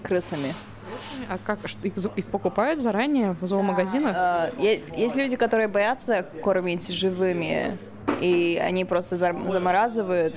[0.94, 1.28] крысами.
[1.30, 4.16] А как их, их покупают заранее в зоомагазинах?
[4.16, 7.78] Э, е- Есть люди, которые боятся кормить живыми,
[8.22, 10.36] и они просто зам- замораживают.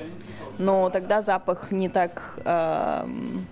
[0.59, 2.39] Но тогда запах не так...
[2.45, 3.47] эм,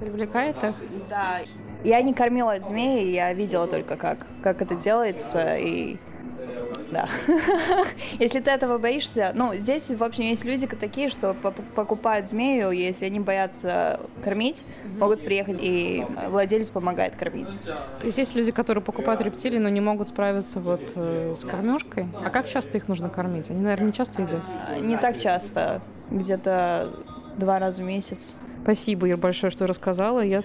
[0.00, 0.74] Привлекает их?
[1.10, 1.38] Да,
[1.84, 5.96] я не кормила змеи, я видела только как, как это делается, и
[6.90, 7.08] да.
[8.18, 11.34] Если ты этого боишься, ну, здесь, в общем, есть люди такие, что
[11.74, 14.62] покупают змею, если они боятся кормить,
[14.98, 17.58] могут приехать, и владелец помогает кормить.
[17.64, 22.08] То есть есть люди, которые покупают рептилии, но не могут справиться вот э, с кормежкой.
[22.24, 23.50] А как часто их нужно кормить?
[23.50, 24.42] Они, наверное, не часто едят.
[24.80, 26.92] Не так часто, где-то
[27.36, 28.34] два раза в месяц.
[28.62, 30.20] Спасибо, Ир, большое, что рассказала.
[30.20, 30.42] Я...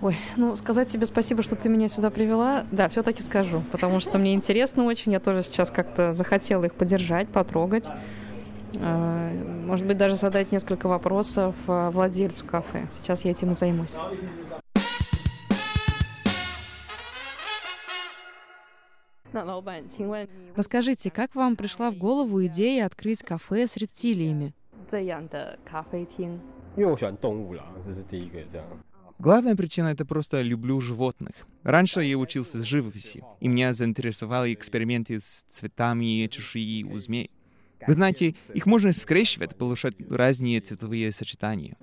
[0.00, 2.66] Ой, ну, сказать тебе спасибо, что ты меня сюда привела.
[2.72, 5.12] Да, все-таки скажу, потому что мне интересно очень.
[5.12, 7.88] Я тоже сейчас как-то захотела их поддержать, потрогать.
[8.80, 9.30] А,
[9.66, 12.88] Может быть, даже задать несколько вопросов а, владельцу кафе.
[12.90, 13.96] Сейчас я этим и займусь.
[20.56, 24.52] Расскажите, как вам пришла в голову идея открыть кафе с рептилиями?
[24.86, 26.38] 这样的咖啡厅。
[26.76, 28.66] 因为我喜欢动物啦，这是第一个这样。
[29.19, 31.33] Главная причина— это просто люблю животных.
[31.63, 37.31] Раньше я учился с живописи, и меня заинтересовали эксперименты с цветами чешуей у змей.
[37.85, 41.77] Вы знаете, их можно скрещивать, получать разные цветовые сочетания.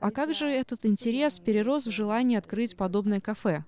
[0.00, 3.64] А как же этот интерес перерос в желание открыть подобное кафе?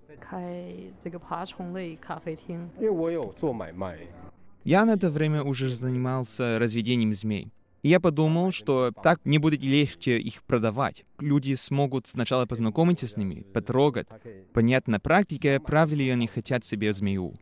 [4.64, 7.52] Я на это время уже занимался разведением змей.
[7.82, 11.04] И я подумал, что так мне будет легче их продавать.
[11.18, 14.06] Люди смогут сначала познакомиться с ними, потрогать,
[14.52, 17.34] понять на практике, правда ли они хотят себе змею.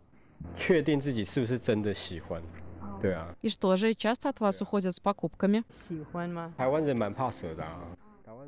[3.43, 5.63] И что же, часто от вас уходят с покупками?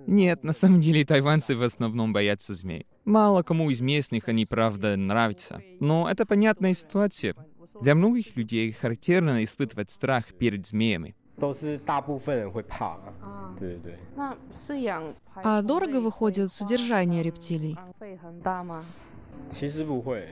[0.06, 2.86] Нет, на самом деле тайванцы в основном боятся змей.
[3.04, 5.62] Мало кому из местных они, правда, нравятся.
[5.80, 7.34] Но это понятная ситуация.
[7.80, 11.14] Для многих людей характерно испытывать страх перед змеями.
[11.39, 13.55] 都是大部分人会怕啊。
[13.59, 17.75] 对对对，那饲养爬 А 虫 дорого 类 выходит 会 содержание 花 рептилий?
[17.75, 18.83] 浪费很大吗？
[19.49, 20.29] 其实不会。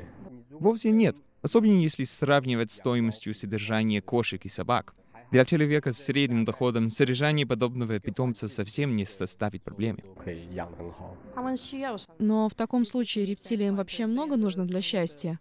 [0.50, 1.16] Вовсе нет.
[1.42, 4.96] Особенно если сравнивать стоимостью содержания кошек и собак.
[5.32, 10.04] Для человека с средним доходом содержание подобного питомца совсем не составит проблемы.
[10.24, 11.16] 可以养得很好。
[11.34, 12.16] 他们需要什么？
[12.20, 15.40] Но в таком случае рептилиям вообще много нужно для счастья.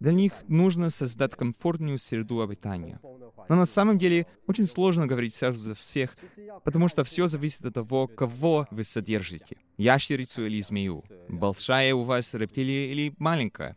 [0.00, 3.00] Для них нужно создать комфортную среду обитания.
[3.48, 6.16] Но на самом деле очень сложно говорить сразу за всех,
[6.64, 9.56] потому что все зависит от того, кого вы содержите.
[9.78, 11.04] Ящерицу или змею.
[11.28, 13.76] Большая у вас рептилия или маленькая.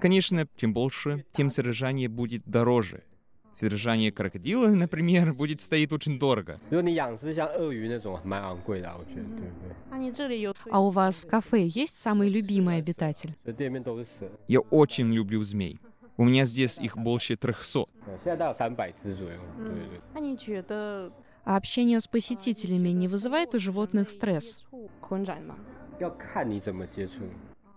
[0.00, 3.04] Конечно, чем больше, тем содержание будет дороже.
[3.53, 6.59] Содержание крокодила, например, будет стоить очень дорого.
[6.69, 9.75] 如果你养是像鳄鱼那种，蛮昂贵的啊，我觉得，对不对？
[9.89, 13.33] 那你这里有最 А у вас в кафе есть самый любимый обитатель?
[13.43, 15.77] 这店面都是蛇， Я очень люблю змей.
[16.15, 17.87] У меня здесь их больше 300.
[18.05, 19.99] 呃现在大概有三百只左右，对对对。
[20.13, 21.11] 那你觉得
[21.45, 24.59] А общение с посетителями не вызывает у животных стресс?
[25.01, 25.55] 困扰吗？
[25.99, 27.23] 要看你怎么接触。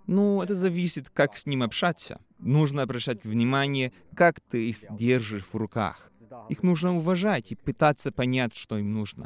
[0.08, 2.20] Ну, это зависит, как с ним общаться.
[2.40, 6.12] Нужно обращать внимание, как ты их держишь в руках.
[6.50, 9.26] Их нужно уважать и пытаться понять, что им нужно.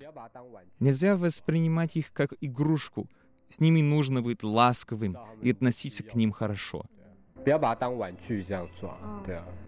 [0.79, 3.07] Нельзя воспринимать их как игрушку.
[3.49, 6.85] С ними нужно быть ласковым и относиться к ним хорошо.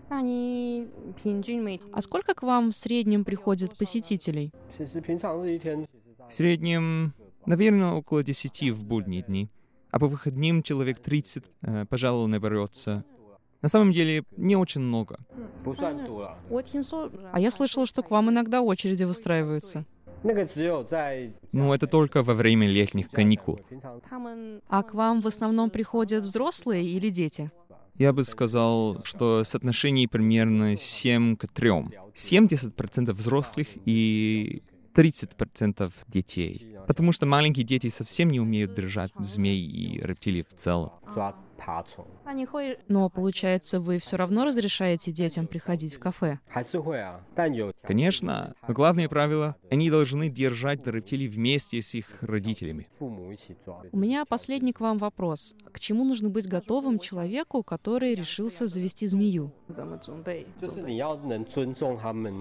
[0.09, 0.21] А,
[1.91, 4.51] а сколько к вам в среднем приходит посетителей?
[6.29, 7.13] В среднем,
[7.45, 9.49] наверное, около 10 в будние дни
[9.93, 13.03] а по выходным человек 30, э, пожалуй, наберется.
[13.61, 15.19] На самом деле, не очень много.
[17.31, 19.85] А я слышала, что к вам иногда очереди выстраиваются.
[21.51, 23.59] Ну, это только во время летних каникул.
[24.67, 27.51] А к вам в основном приходят взрослые или дети?
[27.95, 31.69] Я бы сказал, что соотношение примерно 7 к 3.
[32.15, 36.77] 70% взрослых и 30% детей.
[36.87, 40.91] Потому что маленькие дети совсем не умеют держать змей и рептилий в целом.
[42.87, 46.39] Но получается, вы все равно разрешаете детям приходить в кафе?
[47.81, 48.55] Конечно.
[48.67, 52.87] Но главное правило— они должны держать рептилий вместе с их родителями.
[52.99, 55.55] У меня последний к вам вопрос.
[55.71, 59.51] К чему нужно быть готовым человеку, который решился завести змею?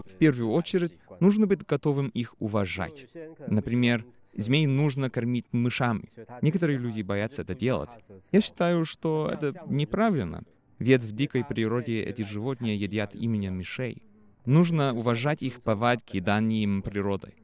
[0.06, 3.06] В первую очередь, нужно быть готовым их уважать.
[3.46, 4.04] Например,
[4.35, 6.11] змей нужно кормить мышами.
[6.40, 7.90] Некоторые люди боятся это делать.
[8.31, 10.42] Я считаю, что это неправильно,
[10.79, 14.03] ведь в дикой природе эти животные едят именно мышей.
[14.45, 17.35] Нужно уважать их повадки, данные им природой.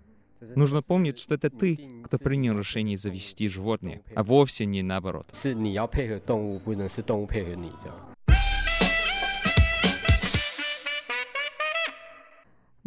[0.54, 5.26] Нужно помнить, что это ты, кто принял решение завести животное, а вовсе не наоборот.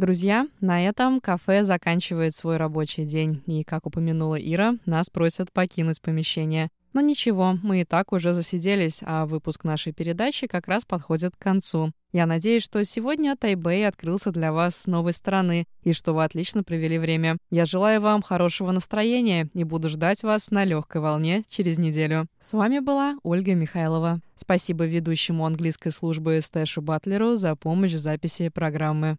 [0.02, 3.44] Друзья, на этом кафе заканчивает свой рабочий день.
[3.46, 6.70] И, как упомянула Ира, нас просят покинуть помещение.
[6.94, 11.44] Но ничего, мы и так уже засиделись, а выпуск нашей передачи как раз подходит к
[11.44, 11.92] концу.
[12.14, 16.64] Я надеюсь, что сегодня Тайбэй открылся для вас с новой стороны и что вы отлично
[16.64, 17.38] провели время.
[17.52, 22.26] Я желаю вам хорошего настроения и буду ждать вас на легкой волне через неделю.
[22.40, 24.20] С вами была Ольга Михайлова.
[24.34, 29.18] Спасибо ведущему английской службы Стэшу Батлеру за помощь в записи программы.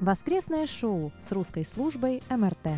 [0.00, 2.68] Воскресное шоу с русской службой МРТ.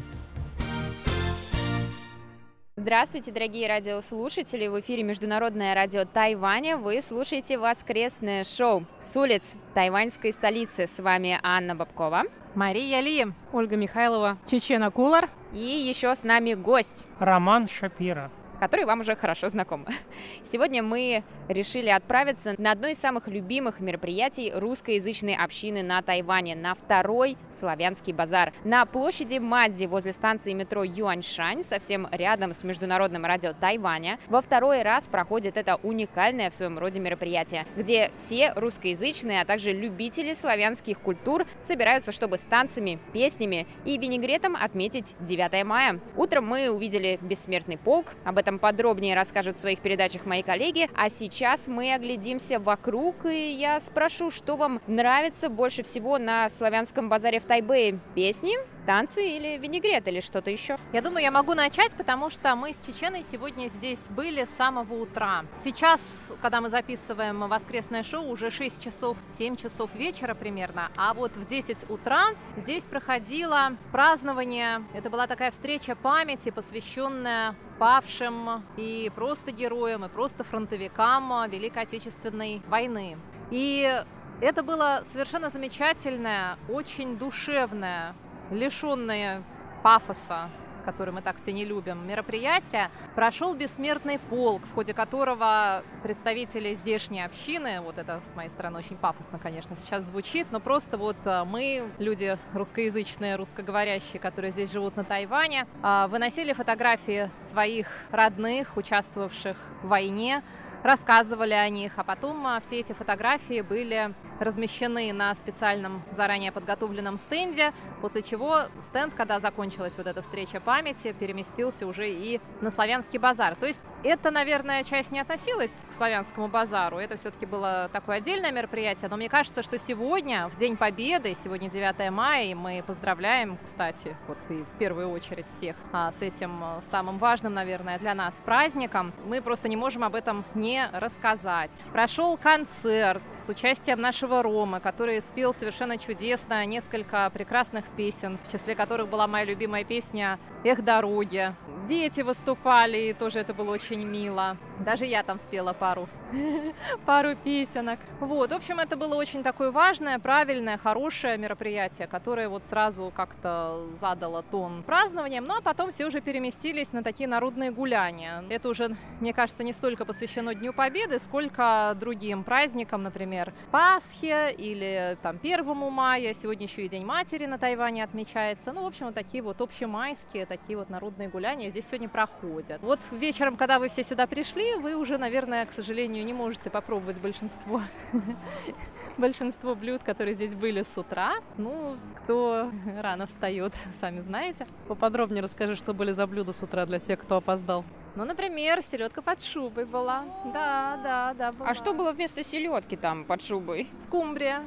[2.76, 4.66] Здравствуйте, дорогие радиослушатели!
[4.68, 6.78] В эфире Международное радио Тайваня.
[6.78, 10.86] Вы слушаете воскресное шоу с улиц тайваньской столицы.
[10.86, 12.22] С вами Анна Бабкова.
[12.54, 14.38] Мария Ли, Ольга Михайлова.
[14.50, 18.30] Чечена Кулар, И еще с нами гость, Роман Шапира.
[18.60, 19.86] Который вам уже хорошо знаком.
[20.42, 26.74] Сегодня мы решили отправиться на одно из самых любимых мероприятий русскоязычной общины на Тайване, на
[26.74, 28.52] второй славянский базар.
[28.64, 34.82] На площади Мадзи возле станции метро Юаньшань, совсем рядом с Международным радио Тайваня, во второй
[34.82, 41.00] раз проходит это уникальное в своем роде мероприятие, где все русскоязычные, а также любители славянских
[41.00, 46.00] культур собираются, чтобы с танцами, песнями и винегретом отметить 9 мая.
[46.16, 51.08] Утром мы увидели бессмертный полк, об этом подробнее расскажут в своих передачах мои коллеги, а
[51.08, 57.38] сейчас мы оглядимся вокруг, и я спрошу, что вам нравится больше всего на славянском базаре
[57.38, 58.00] в Тайбэе?
[58.16, 60.78] Песни, танцы или винегрет, или что-то еще?
[60.92, 64.94] Я думаю, я могу начать, потому что мы с Чеченой сегодня здесь были с самого
[64.94, 65.44] утра.
[65.54, 66.00] Сейчас,
[66.40, 71.46] когда мы записываем воскресное шоу, уже 6 часов, 7 часов вечера примерно, а вот в
[71.46, 74.82] 10 утра здесь проходило празднование.
[74.94, 82.62] Это была такая встреча памяти, посвященная павшим и просто героям, и просто фронтовикам Великой Отечественной
[82.68, 83.16] войны.
[83.50, 84.02] И
[84.40, 88.14] это было совершенно замечательное, очень душевное,
[88.50, 89.42] лишенное
[89.82, 96.74] пафоса который мы так все не любим, мероприятие, прошел бессмертный полк, в ходе которого представители
[96.74, 101.16] здешней общины, вот это с моей стороны очень пафосно, конечно, сейчас звучит, но просто вот
[101.24, 108.76] а, мы, люди русскоязычные, русскоговорящие, которые здесь живут на Тайване, а, выносили фотографии своих родных,
[108.76, 110.42] участвовавших в войне,
[110.82, 117.18] рассказывали о них, а потом а, все эти фотографии были размещены на специальном заранее подготовленном
[117.18, 123.18] стенде, после чего стенд, когда закончилась вот эта встреча памяти, переместился уже и на Славянский
[123.18, 123.54] базар.
[123.54, 128.50] То есть это, наверное, часть не относилась к Славянскому базару, это все-таки было такое отдельное
[128.50, 133.58] мероприятие, но мне кажется, что сегодня, в День Победы, сегодня 9 мая, и мы поздравляем,
[133.62, 138.14] кстати, вот и в первую очередь всех а, с этим а, самым важным, наверное, для
[138.14, 141.70] нас праздником, мы просто не можем об этом не рассказать.
[141.92, 148.74] Прошел концерт с участием нашего Ромы, который спел совершенно чудесно несколько прекрасных песен, в числе
[148.74, 151.54] которых была моя любимая песня «Эх, дороги».
[151.88, 154.56] Дети выступали, и тоже это было очень мило.
[154.78, 156.08] Даже я там спела пару,
[157.06, 157.98] пару песенок.
[158.20, 163.86] Вот, в общем, это было очень такое важное, правильное, хорошее мероприятие, которое вот сразу как-то
[164.00, 168.44] задало тон празднованием, ну а потом все уже переместились на такие народные гуляния.
[168.48, 175.16] Это уже, мне кажется, не столько посвящено Дню Победы, сколько другим праздникам, например, Пасхе или
[175.22, 178.72] там 1 мая, сегодня еще и День матери на Тайване отмечается.
[178.72, 182.80] Ну, в общем, вот такие вот общемайские, такие вот народные гуляния здесь сегодня проходят.
[182.82, 187.20] Вот вечером, когда вы все сюда пришли, вы уже, наверное, к сожалению, не можете попробовать
[187.20, 187.82] большинство,
[189.18, 191.34] большинство блюд, которые здесь были с утра.
[191.56, 194.66] Ну, кто рано встает, сами знаете.
[194.88, 197.84] Поподробнее расскажи, что были за блюда с утра для тех, кто опоздал.
[198.16, 200.24] Ну, например, селедка под шубой была.
[200.52, 201.52] Да, да, да.
[201.52, 201.68] Была.
[201.68, 203.88] А что было вместо селедки там под шубой?
[203.98, 204.62] Скумбрия.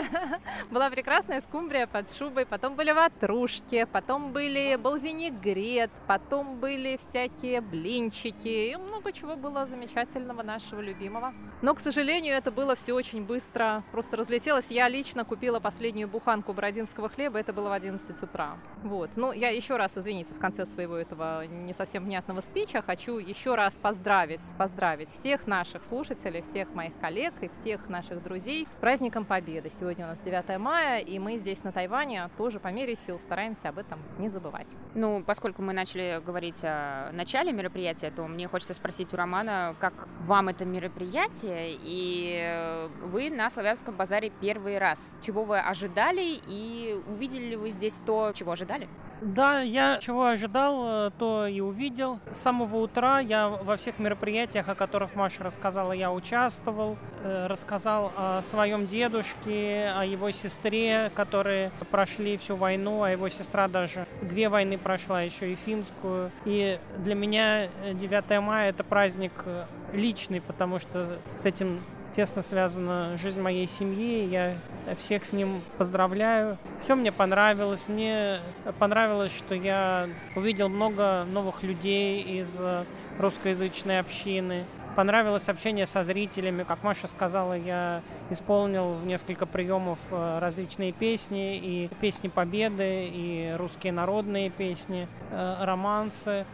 [0.70, 2.46] Была прекрасная скумбрия под шубой.
[2.46, 8.72] Потом были ватрушки, потом были, был винегрет, потом были всякие блинчики.
[8.72, 11.34] И много чего было замечательного нашего любимого.
[11.60, 13.84] Но, к сожалению, это было все очень быстро.
[13.92, 14.66] Просто разлетелось.
[14.70, 17.38] Я лично купила последнюю буханку бородинского хлеба.
[17.38, 18.56] Это было в 11 утра.
[18.82, 19.10] Вот.
[19.16, 23.18] Ну, я еще раз, извините, в конце своего этого не совсем внятного спича встреча хочу
[23.18, 28.78] еще раз поздравить, поздравить всех наших слушателей, всех моих коллег и всех наших друзей с
[28.78, 29.72] праздником Победы.
[29.80, 33.70] Сегодня у нас 9 мая, и мы здесь на Тайване тоже по мере сил стараемся
[33.70, 34.68] об этом не забывать.
[34.94, 40.08] Ну, поскольку мы начали говорить о начале мероприятия, то мне хочется спросить у Романа, как
[40.20, 45.10] вам это мероприятие, и вы на Славянском базаре первый раз.
[45.20, 48.88] Чего вы ожидали, и увидели ли вы здесь то, чего ожидали?
[49.22, 52.18] Да, я чего ожидал, э, то и увидел.
[52.30, 56.98] С самого утра я во всех мероприятиях, о которых Маша рассказала, я участвовал.
[57.22, 63.66] Э, рассказал о своем дедушке, о его сестре, которые прошли всю войну, а его сестра
[63.66, 66.30] даже две войны прошла, еще и финскую.
[66.44, 71.80] И для меня 9 мая это праздник э, личный, потому что с этим
[72.12, 74.26] тесно связана жизнь моей семьи.
[74.26, 74.54] Я
[74.98, 76.58] всех с ним поздравляю.
[76.80, 77.80] Все мне понравилось.
[77.88, 78.40] Мне
[78.78, 82.48] понравилось, что я увидел много новых людей из
[83.18, 84.64] русскоязычной общины.
[84.96, 86.64] Понравилось общение со зрителями.
[86.64, 93.54] Как Маша сказала, я исполнил в несколько приемов э, различные песни, и песни Победы, и
[93.56, 96.44] русские народные песни, э, романсы.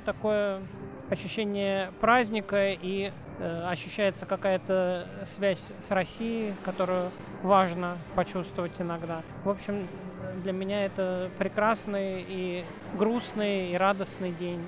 [0.00, 0.60] Такое
[1.10, 7.10] ощущение праздника и э, ощущается какая-то связь с Россией, которую
[7.42, 9.22] важно почувствовать иногда.
[9.44, 9.86] В общем,
[10.42, 14.60] для меня это прекрасный и грустный и радостный день.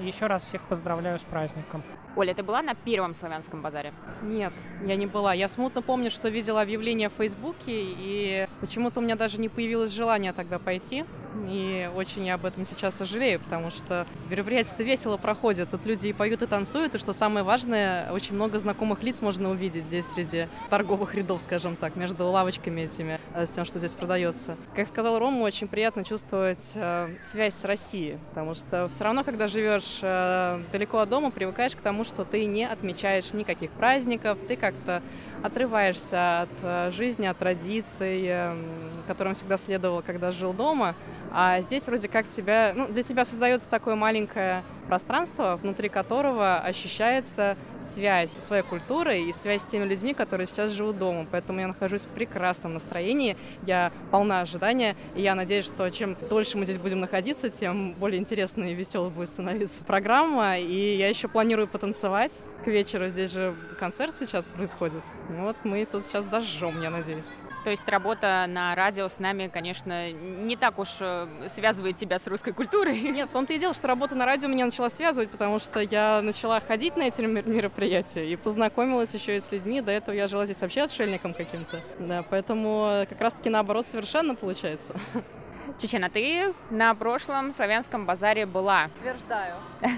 [0.00, 1.82] И еще раз всех поздравляю с праздником.
[2.16, 3.92] Оля, ты была на первом славянском базаре?
[4.22, 4.52] Нет,
[4.84, 5.34] я не была.
[5.34, 9.92] Я смутно помню, что видела объявление в Фейсбуке, и почему-то у меня даже не появилось
[9.92, 11.04] желания тогда пойти.
[11.48, 15.70] И очень я об этом сейчас сожалею, потому что мероприятие-то весело проходит.
[15.70, 19.50] Тут люди и поют, и танцуют, и что самое важное, очень много знакомых лиц можно
[19.50, 23.94] увидеть здесь среди торговых рядов, скажем так, между лавочками этими, э, с тем, что здесь
[23.94, 24.56] продается.
[24.74, 29.48] Как сказал Рома, очень приятно чувствовать э, связь с Россией, потому что все равно, когда
[29.48, 34.56] живешь э, далеко от дома, привыкаешь к тому, что ты не отмечаешь никаких праздников, ты
[34.56, 35.02] как-то
[35.42, 38.66] отрываешься от жизни, от традиций, эм,
[39.06, 40.96] которым всегда следовал, когда жил дома.
[41.32, 47.56] А здесь вроде как тебя, ну, для тебя создается такое маленькое пространство, внутри которого ощущается
[47.80, 51.26] связь со своей культурой и связь с теми людьми, которые сейчас живут дома.
[51.30, 56.56] Поэтому я нахожусь в прекрасном настроении, я полна ожидания, и я надеюсь, что чем дольше
[56.56, 60.58] мы здесь будем находиться, тем более интересной и веселой будет становиться программа.
[60.58, 62.32] И я еще планирую потанцевать
[62.64, 63.08] к вечеру.
[63.08, 65.02] Здесь же концерт сейчас происходит.
[65.28, 67.28] Вот мы тут сейчас зажжем, я надеюсь.
[67.68, 72.26] То есть работа на радио с нами, конечно, не так уж э, связывает тебя с
[72.26, 72.98] русской культурой.
[73.12, 76.22] Нет, в том-то и дело, что работа на радио меня начала связывать, потому что я
[76.22, 79.82] начала ходить на эти мероприятия и познакомилась еще и с людьми.
[79.82, 81.82] До этого я жила здесь вообще отшельником каким-то.
[81.98, 84.94] Да, поэтому как раз-таки наоборот совершенно получается.
[85.78, 88.88] Чечена, ты на прошлом славянском базаре была?
[88.98, 89.56] Утверждаю.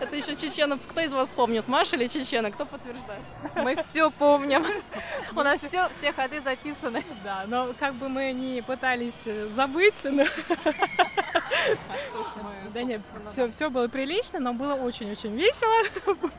[0.00, 0.80] Это еще чеченов.
[0.88, 2.50] Кто из вас помнит, Маша или чечена?
[2.50, 3.22] Кто подтверждает?
[3.56, 4.64] Мы все помним.
[5.32, 7.02] У нас все, все ходы записаны.
[7.24, 10.22] Да, но как бы мы не пытались забыть, но...
[10.22, 15.84] А что ж мы, да нет, все, все было прилично, но было очень-очень весело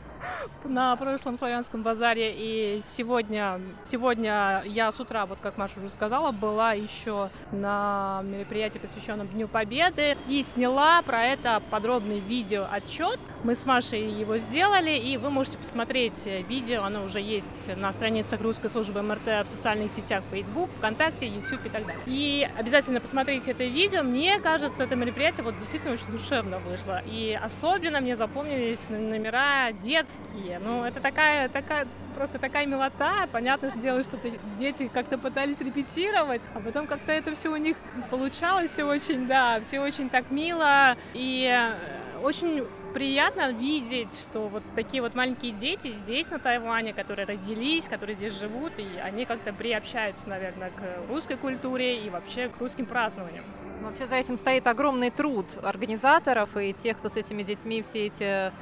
[0.64, 2.32] на прошлом славянском базаре.
[2.34, 8.78] И сегодня, сегодня я с утра, вот как Маша уже сказала, была еще на мероприятии,
[8.78, 13.18] посвященном Дню Победы, и сняла про это подробный видео отчет.
[13.44, 18.40] Мы с Машей его сделали, и вы можете посмотреть видео, оно уже есть на страницах
[18.40, 22.02] русской службы МРТ в социальных сетях Facebook, ВКонтакте, YouTube и так далее.
[22.06, 24.02] И обязательно посмотрите это видео.
[24.02, 27.02] Мне кажется, это мероприятие вот действительно очень душевно вышло.
[27.06, 30.58] И особенно мне запомнились номера детские.
[30.58, 33.28] Ну, это такая, такая, просто такая милота.
[33.32, 34.18] Понятно что дело, что
[34.58, 37.76] дети как-то пытались репетировать, а потом как-то это все у них
[38.10, 40.96] получалось, все очень, да, все очень так мило.
[41.14, 41.50] И
[42.22, 48.16] очень приятно видеть, что вот такие вот маленькие дети здесь, на Тайване, которые родились, которые
[48.16, 53.44] здесь живут, и они как-то приобщаются, наверное, к русской культуре и вообще к русским празднованиям.
[53.82, 58.52] Вообще за этим стоит огромный труд организаторов и тех, кто с этими детьми все эти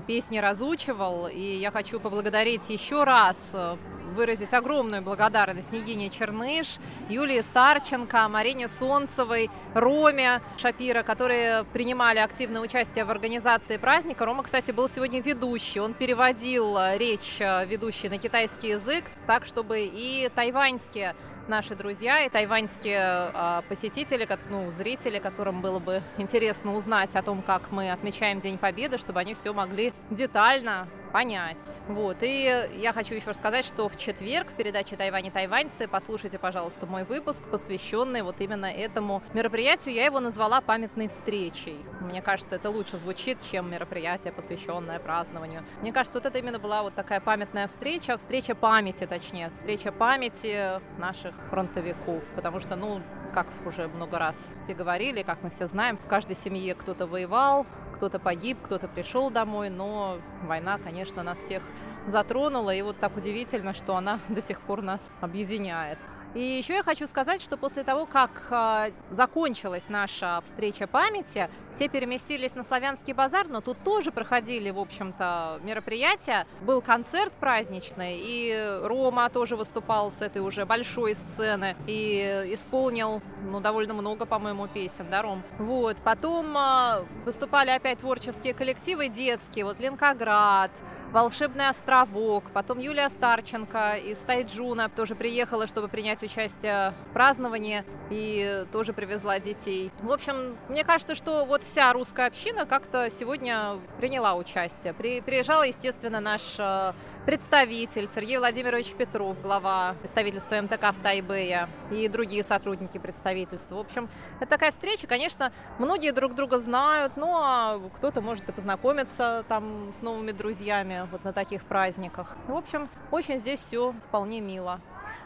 [0.00, 1.28] песни разучивал.
[1.28, 3.76] И я хочу поблагодарить еще раз э,
[4.14, 6.78] выразить огромную благодарность Егине Черныш,
[7.08, 14.24] Юлии Старченко, Марине Солнцевой, Роме Шапира, которые принимали активное участие в организации праздника.
[14.24, 15.80] Рома, кстати, был сегодня ведущий.
[15.80, 21.14] Он переводил э, речь ведущей на китайский язык, так, чтобы и тайваньские
[21.48, 27.42] наши друзья и тайваньские э, посетители, ну, зрители, которым было бы интересно узнать о том,
[27.42, 31.58] как мы отмечаем День Победы, чтобы они все могли детально понять.
[31.88, 32.18] Вот.
[32.22, 36.86] И я хочу еще сказать, что в четверг в передаче «Тайвань и тайваньцы» послушайте, пожалуйста,
[36.86, 39.94] мой выпуск, посвященный вот именно этому мероприятию.
[39.94, 41.76] Я его назвала «Памятной встречей».
[42.00, 45.64] Мне кажется, это лучше звучит, чем мероприятие, посвященное празднованию.
[45.80, 50.80] Мне кажется, вот это именно была вот такая памятная встреча, встреча памяти, точнее, встреча памяти
[50.98, 53.02] наших фронтовиков, потому что, ну,
[53.34, 57.66] как уже много раз все говорили, как мы все знаем, в каждой семье кто-то воевал,
[58.02, 61.62] кто-то погиб, кто-то пришел домой, но война, конечно, нас всех
[62.08, 66.00] затронула, и вот так удивительно, что она до сих пор нас объединяет.
[66.34, 71.88] И еще я хочу сказать, что после того, как э, закончилась наша встреча памяти, все
[71.88, 76.46] переместились на Славянский базар, но тут тоже проходили, в общем-то, мероприятия.
[76.62, 83.60] Был концерт праздничный, и Рома тоже выступал с этой уже большой сцены и исполнил, ну,
[83.60, 85.42] довольно много, по-моему, песен, да, Ром?
[85.58, 85.98] Вот.
[85.98, 90.70] Потом э, выступали опять творческие коллективы детские, вот Ленкоград,
[91.12, 97.84] Волшебный остров Островок, потом Юлия Старченко из Тайджуна тоже приехала, чтобы принять участие в праздновании
[98.10, 99.90] и тоже привезла детей.
[100.00, 104.92] В общем, мне кажется, что вот вся русская община как-то сегодня приняла участие.
[104.92, 106.92] При, приезжал, естественно, наш э,
[107.26, 113.76] представитель Сергей Владимирович Петров, глава представительства МТК в Тайбэе и другие сотрудники представительства.
[113.76, 114.08] В общем,
[114.40, 119.92] это такая встреча, конечно, многие друг друга знают, ну а кто-то может и познакомиться там
[119.92, 122.36] с новыми друзьями вот на таких праздниках.
[122.46, 124.80] В общем, очень здесь все вполне мило.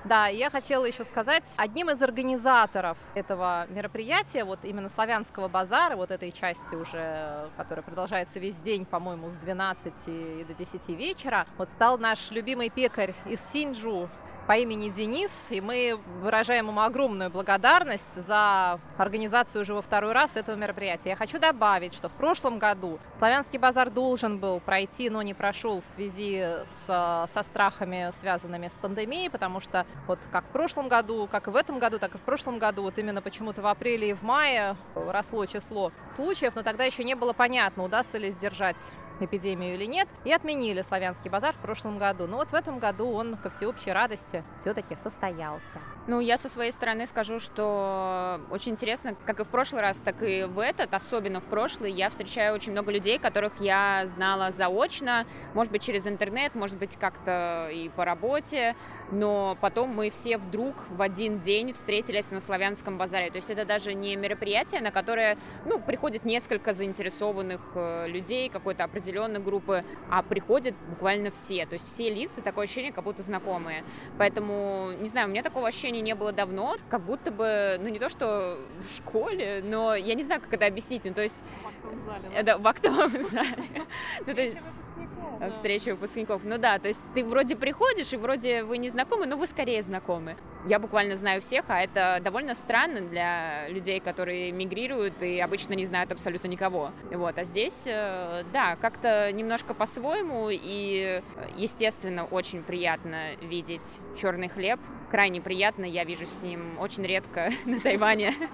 [0.04, 6.10] Да, я хотела еще сказать, одним из организаторов этого мероприятия, вот именно славянского базара, вот
[6.10, 11.98] этой части уже, которая продолжается весь день, по-моему, с 12 до 10 вечера, вот стал
[11.98, 14.08] наш любимый пекарь из Синджу,
[14.46, 20.36] по имени Денис, и мы выражаем ему огромную благодарность за организацию уже во второй раз
[20.36, 21.10] этого мероприятия.
[21.10, 25.80] Я хочу добавить, что в прошлом году Славянский базар должен был пройти, но не прошел
[25.80, 31.28] в связи с, со страхами, связанными с пандемией, потому что вот как в прошлом году,
[31.30, 34.10] как и в этом году, так и в прошлом году, вот именно почему-то в апреле
[34.10, 38.76] и в мае росло число случаев, но тогда еще не было понятно, удастся ли сдержать
[39.20, 42.26] эпидемию или нет, и отменили славянский базар в прошлом году.
[42.26, 45.80] Но вот в этом году он, ко всеобщей радости, все-таки состоялся.
[46.06, 50.22] Ну, я со своей стороны скажу, что очень интересно, как и в прошлый раз, так
[50.22, 55.26] и в этот, особенно в прошлый, я встречаю очень много людей, которых я знала заочно,
[55.54, 58.76] может быть, через интернет, может быть, как-то и по работе,
[59.10, 63.30] но потом мы все вдруг в один день встретились на славянском базаре.
[63.30, 68.84] То есть это даже не мероприятие, на которое, ну, приходит несколько заинтересованных э, людей, какой-то
[68.84, 71.66] определенный определенной группы, а приходят буквально все.
[71.66, 73.84] То есть все лица, такое ощущение, как будто знакомые.
[74.18, 77.98] Поэтому, не знаю, у меня такого ощущения не было давно, как будто бы, ну не
[77.98, 81.04] то, что в школе, но я не знаю, как это объяснить.
[81.04, 81.36] Ну, то есть...
[81.62, 82.42] В актовом зале, да?
[82.42, 84.62] Да, в актовом зале.
[84.96, 85.62] Ну, то есть да.
[85.62, 86.42] встречи выпускников.
[86.44, 89.82] Ну да, то есть ты вроде приходишь, и вроде вы не знакомы, но вы скорее
[89.82, 90.36] знакомы.
[90.66, 95.86] Я буквально знаю всех, а это довольно странно для людей, которые мигрируют и обычно не
[95.86, 96.90] знают абсолютно никого.
[97.12, 101.22] Вот, а здесь, э, да, как-то немножко по-своему, и,
[101.56, 104.80] естественно, очень приятно видеть черный хлеб.
[105.10, 108.34] Крайне приятно, я вижу с ним очень редко на Тайване.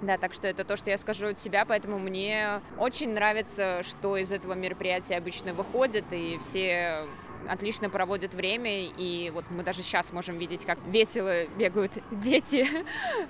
[0.00, 4.16] Да, так что это то, что я скажу от себя, поэтому мне очень нравится, что
[4.16, 7.06] из этого мероприятия обычно выходит, и все
[7.48, 12.66] отлично проводят время, и вот мы даже сейчас можем видеть, как весело бегают дети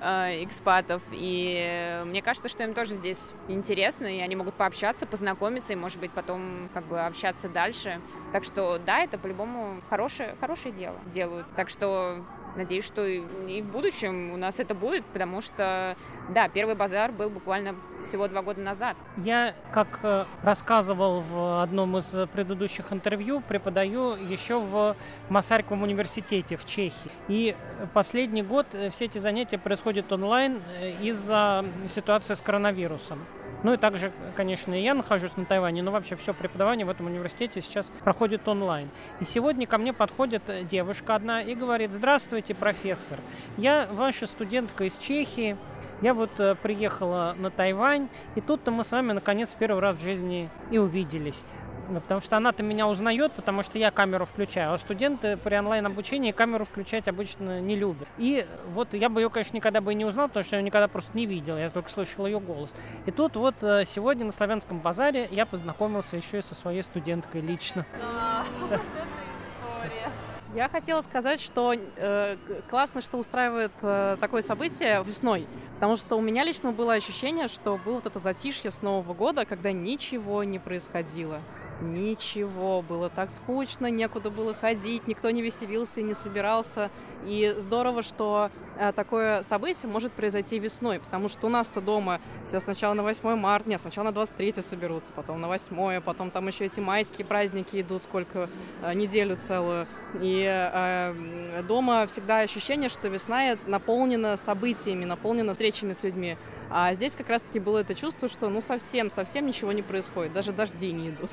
[0.01, 5.73] э, экспатов, и мне кажется, что им тоже здесь интересно, и они могут пообщаться, познакомиться,
[5.73, 8.01] и, может быть, потом как бы общаться дальше.
[8.33, 11.47] Так что, да, это по-любому хорошее, хорошее дело делают.
[11.57, 12.25] Так что
[12.57, 15.97] Надеюсь, что и в будущем у нас это будет, потому что,
[16.29, 17.75] да, первый базар был буквально
[18.05, 18.97] всего два года назад.
[19.17, 24.97] Я, как э, рассказывал в одном из предыдущих интервью, преподаю еще в
[25.29, 27.11] Масарьковом университете в Чехии.
[27.29, 27.57] И
[27.93, 33.25] последний год э, все эти занятия происходят онлайн э, из-за ситуации с коронавирусом.
[33.63, 37.07] Ну и также, конечно, и я нахожусь на Тайване, но вообще все преподавание в этом
[37.07, 38.91] университете сейчас проходит онлайн.
[39.21, 43.19] И сегодня ко мне подходит девушка одна и говорит, здравствуйте, профессор,
[43.57, 45.57] я ваша студентка из Чехии,
[46.03, 50.03] я вот э, приехала на Тайвань, и тут-то мы с вами наконец первый раз в
[50.03, 51.45] жизни и увиделись.
[51.89, 56.33] Ну, потому что она-то меня узнает, потому что я камеру включаю, а студенты при онлайн-обучении
[56.33, 58.09] камеру включать обычно не любят.
[58.17, 60.67] И вот я бы ее, конечно, никогда бы и не узнал, потому что я ее
[60.67, 62.75] никогда просто не видел, я только слышал ее голос.
[63.07, 67.43] И тут вот э, сегодня на Славянском базаре я познакомился еще и со своей студенткой
[67.43, 67.87] лично.
[70.55, 72.37] Я хотела сказать, что э,
[72.71, 77.77] классно, что устраивает э, такое событие весной, потому что у меня лично было ощущение, что
[77.85, 81.41] было вот это затишье с Нового года, когда ничего не происходило.
[81.81, 86.89] Ничего, было так скучно, некуда было ходить, никто не веселился не собирался.
[87.27, 88.53] И здорово, что
[88.95, 93.69] такое событие может произойти весной, потому что у нас-то дома все сначала на 8 марта,
[93.69, 98.03] нет, сначала на 23 соберутся, потом на 8, потом там еще эти майские праздники идут,
[98.03, 98.49] сколько,
[98.83, 99.87] э, неделю целую.
[100.21, 106.37] И э, дома всегда ощущение, что весна наполнена событиями, наполнена встречами с людьми.
[106.71, 110.53] А здесь как раз-таки было это чувство, что ну совсем, совсем ничего не происходит, даже
[110.53, 111.31] дожди не идут.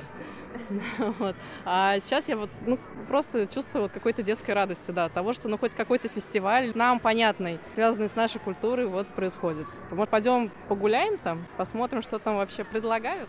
[1.18, 1.36] Вот.
[1.64, 2.78] А сейчас я вот ну,
[3.08, 7.58] просто чувствую вот какой-то детской радости, да, того, что ну хоть какой-то фестиваль нам понятный,
[7.74, 9.66] связанный с нашей культурой, вот происходит.
[9.90, 13.28] Может, пойдем погуляем там, посмотрим, что там вообще предлагают?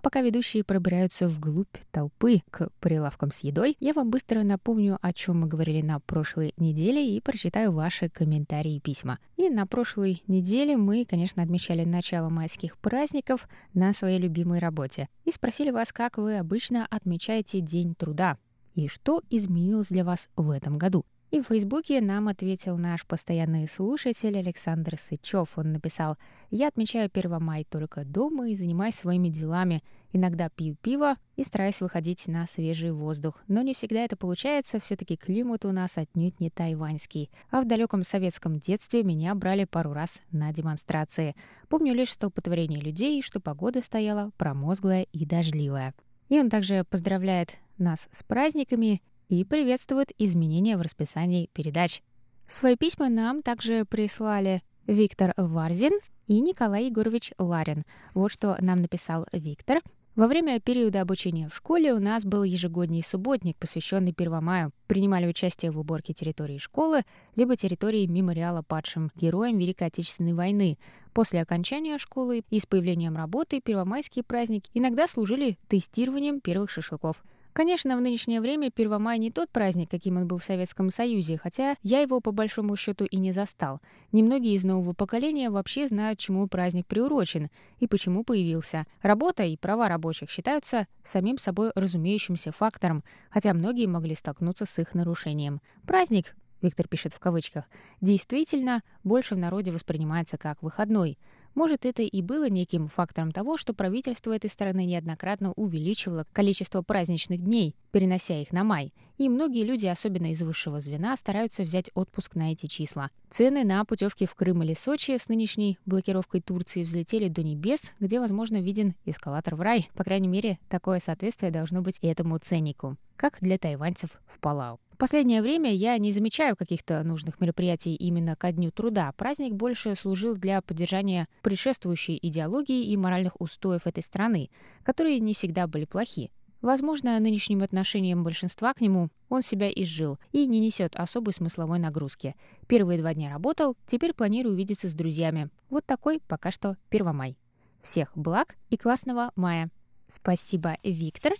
[0.00, 5.12] А пока ведущие пробираются вглубь толпы к прилавкам с едой, я вам быстро напомню, о
[5.12, 9.18] чем мы говорили на прошлой неделе и прочитаю ваши комментарии и письма.
[9.36, 15.32] И на прошлой неделе мы, конечно, отмечали начало майских праздников на своей любимой работе и
[15.32, 18.38] спросили вас, как вы обычно отмечаете День труда
[18.74, 21.04] и что изменилось для вас в этом году.
[21.30, 25.50] И в Фейсбуке нам ответил наш постоянный слушатель Александр Сычев.
[25.54, 26.16] Он написал,
[26.50, 29.84] «Я отмечаю 1 мая только дома и занимаюсь своими делами.
[30.12, 33.44] Иногда пью пиво и стараюсь выходить на свежий воздух.
[33.46, 37.30] Но не всегда это получается, все-таки климат у нас отнюдь не тайваньский.
[37.52, 41.36] А в далеком советском детстве меня брали пару раз на демонстрации.
[41.68, 45.94] Помню лишь столпотворение людей, что погода стояла промозглая и дождливая».
[46.28, 49.00] И он также поздравляет нас с праздниками
[49.30, 52.02] и приветствует изменения в расписании передач.
[52.46, 55.92] Свои письма нам также прислали Виктор Варзин
[56.26, 57.84] и Николай Егорович Ларин.
[58.12, 59.80] Вот что нам написал Виктор.
[60.16, 64.72] Во время периода обучения в школе у нас был ежегодный субботник, посвященный 1 мая.
[64.88, 67.04] Принимали участие в уборке территории школы,
[67.36, 70.76] либо территории мемориала падшим героям Великой Отечественной войны.
[71.14, 77.22] После окончания школы и с появлением работы первомайские праздники иногда служили тестированием первых шашлыков.
[77.60, 81.76] Конечно, в нынешнее время Первомай не тот праздник, каким он был в Советском Союзе, хотя
[81.82, 83.82] я его по большому счету и не застал.
[84.12, 88.86] Немногие из нового поколения вообще знают, чему праздник приурочен и почему появился.
[89.02, 94.94] Работа и права рабочих считаются самим собой разумеющимся фактором, хотя многие могли столкнуться с их
[94.94, 95.60] нарушением.
[95.86, 97.66] Праздник, Виктор пишет в кавычках,
[98.00, 101.18] действительно больше в народе воспринимается как выходной–
[101.54, 107.42] может, это и было неким фактором того, что правительство этой страны неоднократно увеличивало количество праздничных
[107.42, 108.92] дней, перенося их на май.
[109.18, 113.10] И многие люди, особенно из высшего звена, стараются взять отпуск на эти числа.
[113.28, 118.18] Цены на путевки в Крым или Сочи с нынешней блокировкой Турции взлетели до небес, где,
[118.18, 119.90] возможно, виден эскалатор в рай.
[119.94, 125.40] По крайней мере, такое соответствие должно быть этому ценнику, как для тайваньцев в Палау последнее
[125.40, 129.10] время я не замечаю каких-то нужных мероприятий именно ко Дню труда.
[129.16, 134.50] Праздник больше служил для поддержания предшествующей идеологии и моральных устоев этой страны,
[134.84, 136.30] которые не всегда были плохи.
[136.62, 142.34] Возможно, нынешним отношением большинства к нему он себя изжил и не несет особой смысловой нагрузки.
[142.66, 145.48] Первые два дня работал, теперь планирую увидеться с друзьями.
[145.70, 147.38] Вот такой пока что Первомай.
[147.82, 149.70] Всех благ и классного мая.
[150.08, 151.32] Спасибо, Виктор.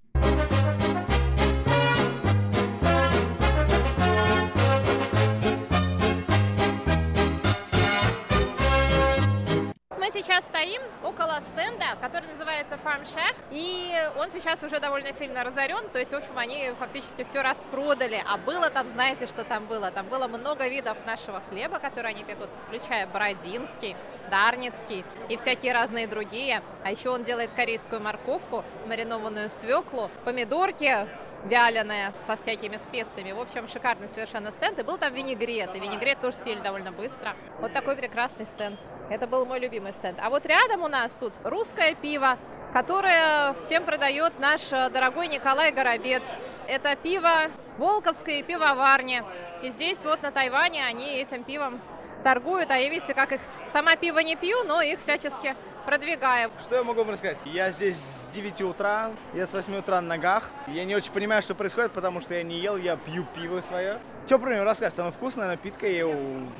[10.17, 15.89] Сейчас стоим около стенда, который называется Farm Shack, и он сейчас уже довольно сильно разорен,
[15.93, 19.91] то есть, в общем, они фактически все распродали, а было там, знаете, что там было?
[19.91, 23.95] Там было много видов нашего хлеба, которые они пекут, включая бородинский,
[24.31, 26.63] дарницкий и всякие разные другие.
[26.83, 31.07] А еще он делает корейскую морковку, маринованную свеклу, помидорки,
[31.45, 33.31] вяленая со всякими специями.
[33.31, 34.79] В общем, шикарный совершенно стенд.
[34.79, 35.75] И был там винегрет.
[35.75, 37.35] И винегрет тоже съели довольно быстро.
[37.59, 38.79] Вот такой прекрасный стенд.
[39.09, 40.17] Это был мой любимый стенд.
[40.21, 42.37] А вот рядом у нас тут русское пиво,
[42.73, 46.23] которое всем продает наш э, дорогой Николай Горобец.
[46.67, 49.23] Это пиво Волковской пивоварни.
[49.63, 51.79] И здесь вот на Тайване они этим пивом
[52.27, 53.39] торгуют, а я видите, как их
[53.71, 55.55] сама пиво не пью, но их всячески
[55.85, 56.51] продвигаю.
[56.59, 57.37] Что я могу вам рассказать?
[57.45, 60.43] Я здесь с 9 утра, я с 8 утра на ногах.
[60.67, 63.99] Я не очень понимаю, что происходит, потому что я не ел, я пью пиво свое.
[64.25, 64.93] Что про него рассказать?
[64.93, 66.05] Самое вкусное напитка, я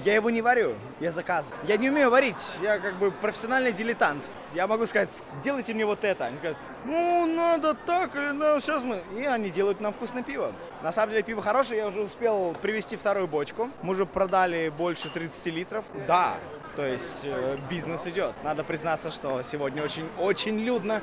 [0.05, 1.59] я его не варю, я заказываю.
[1.67, 4.23] Я не умею варить, я как бы профессиональный дилетант.
[4.53, 5.09] Я могу сказать,
[5.43, 6.27] делайте мне вот это.
[6.27, 9.03] Они говорят, ну, надо так ну, сейчас мы...
[9.17, 10.53] И они делают нам вкусное пиво.
[10.83, 13.69] На самом деле пиво хорошее, я уже успел привезти вторую бочку.
[13.81, 15.85] Мы уже продали больше 30 литров.
[16.05, 16.37] Да,
[16.75, 18.33] то есть э, бизнес идет.
[18.43, 21.01] Надо признаться, что сегодня очень, очень людно.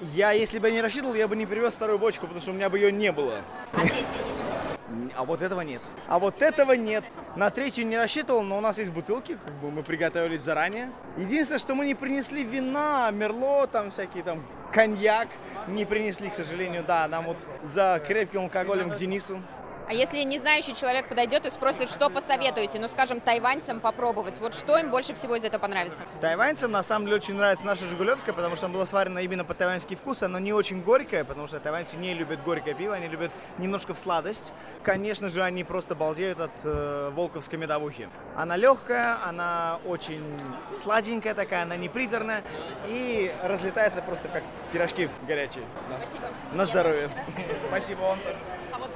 [0.00, 2.68] Я, если бы не рассчитывал, я бы не привез вторую бочку, потому что у меня
[2.68, 3.40] бы ее не было.
[3.72, 4.04] А третья
[5.16, 5.82] а вот этого нет.
[6.06, 7.04] А вот этого нет.
[7.36, 10.90] На третью не рассчитывал, но у нас есть бутылки, как бы мы приготовились заранее.
[11.16, 14.42] Единственное, что мы не принесли вина, мерло, там всякие там
[14.72, 15.28] коньяк
[15.68, 19.40] не принесли, к сожалению, да, нам вот за крепким алкоголем к Денису.
[19.86, 24.54] А если не знающий человек подойдет и спросит, что посоветуете, ну, скажем, тайваньцам попробовать, вот
[24.54, 26.04] что им больше всего из этого понравится?
[26.22, 29.52] Тайваньцам, на самом деле, очень нравится наша Жигулевская, потому что она была сварена именно по
[29.52, 33.30] тайваньский вкус, она не очень горькая, потому что тайваньцы не любят горькое пиво, они любят
[33.58, 34.52] немножко в сладость.
[34.82, 38.08] Конечно же, они просто балдеют от э, волковской медовухи.
[38.36, 40.24] Она легкая, она очень
[40.82, 42.42] сладенькая такая, она не приторная
[42.88, 45.64] и разлетается просто как пирожки горячие.
[45.88, 46.28] Спасибо.
[46.52, 47.10] На здоровье.
[47.68, 48.38] Спасибо вам тоже.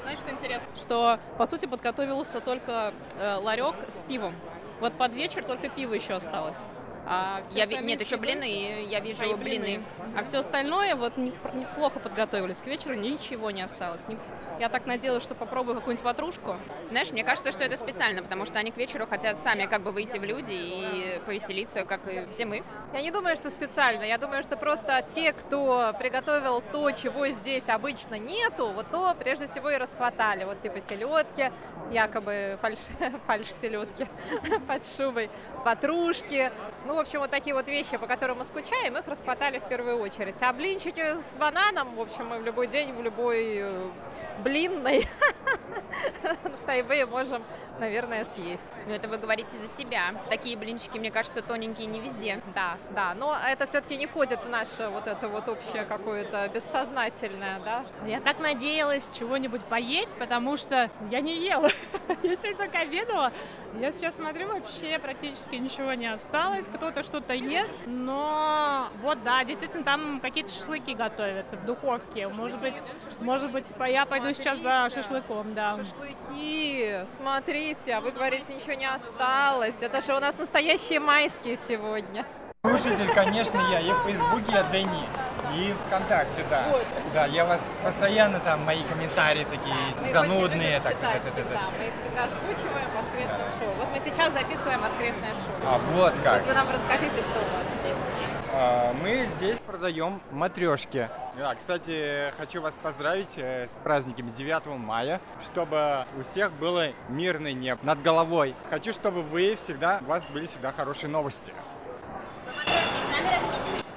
[0.09, 0.69] Знаешь, что интересно?
[0.75, 4.35] Что, по сути, подготовился только э, ларек с пивом.
[4.81, 6.57] Вот под вечер только пиво еще осталось.
[7.11, 7.79] А я ви...
[7.79, 9.39] Нет, еще блины, я вижу блины.
[9.39, 9.83] блины.
[10.15, 12.59] А все остальное вот неплохо подготовились.
[12.59, 14.03] К вечеру ничего не осталось.
[14.61, 16.57] Я так надеялась, что попробую какую-нибудь ватрушку.
[16.91, 19.93] Знаешь, мне кажется, что это специально, потому что они к вечеру хотят сами как бы
[19.93, 22.63] выйти в люди и повеселиться, как и все мы.
[22.93, 24.03] Я не думаю, что специально.
[24.03, 29.47] Я думаю, что просто те, кто приготовил то, чего здесь обычно нету, вот то прежде
[29.47, 30.45] всего и расхватали.
[30.45, 31.53] Вот типа селедки,
[31.93, 32.79] якобы фальш,
[33.27, 34.07] фальш селедки
[34.67, 35.31] под шубой,
[35.65, 36.51] патрушки.
[36.85, 39.99] Ну, в общем, вот такие вот вещи, по которым мы скучаем, их расхватали в первую
[40.01, 40.35] очередь.
[40.41, 43.91] А блинчики с бананом, в общем, мы в любой день, в любой э,
[44.43, 45.07] блинной
[46.45, 47.43] в Тайбэе можем,
[47.79, 48.65] наверное, съесть.
[48.87, 50.15] Но это вы говорите за себя.
[50.29, 52.43] Такие блинчики, мне кажется, тоненькие не везде.
[52.55, 57.61] Да, да, но это все-таки не входит в наше вот это вот общее какое-то бессознательное,
[57.61, 57.87] да.
[58.07, 61.71] Я так надеялась чего-нибудь поесть, потому что я не ела.
[62.23, 63.33] я сегодня только обедала.
[63.79, 66.67] Я сейчас смотрю, вообще практически ничего не осталось.
[66.89, 72.29] Кто-то что-то ест, но вот да, действительно там какие-то шашлыки готовят в духовке.
[72.29, 72.83] Может быть,
[73.21, 75.77] может быть, я пойду сейчас за шашлыком, да.
[75.77, 79.83] Шашлыки, смотрите, а вы говорите, ничего не осталось.
[79.83, 82.25] Это же у нас настоящие майские сегодня.
[82.67, 83.81] Слушатель, конечно, я.
[83.81, 85.07] И в Фейсбуке я Дэнни.
[85.55, 86.67] И ВКонтакте, да.
[86.71, 86.85] Вот.
[87.15, 90.81] Да, я вас постоянно там, мои комментарии такие мы занудные.
[90.81, 91.55] Так, читать так, всегда.
[91.55, 91.71] Так.
[91.79, 93.59] Мы их всегда озвучиваем в воскресном да.
[93.59, 93.75] шоу.
[93.77, 95.55] Вот мы сейчас записываем воскресное шоу.
[95.65, 96.39] А вот как.
[96.39, 97.97] Вот вы нам расскажите, что у вас здесь
[98.53, 101.09] а, мы здесь продаем матрешки.
[101.37, 107.53] Да, кстати, хочу вас поздравить э, с праздниками 9 мая, чтобы у всех было мирный
[107.53, 108.57] небо над головой.
[108.69, 111.53] Хочу, чтобы вы всегда, у вас были всегда хорошие новости.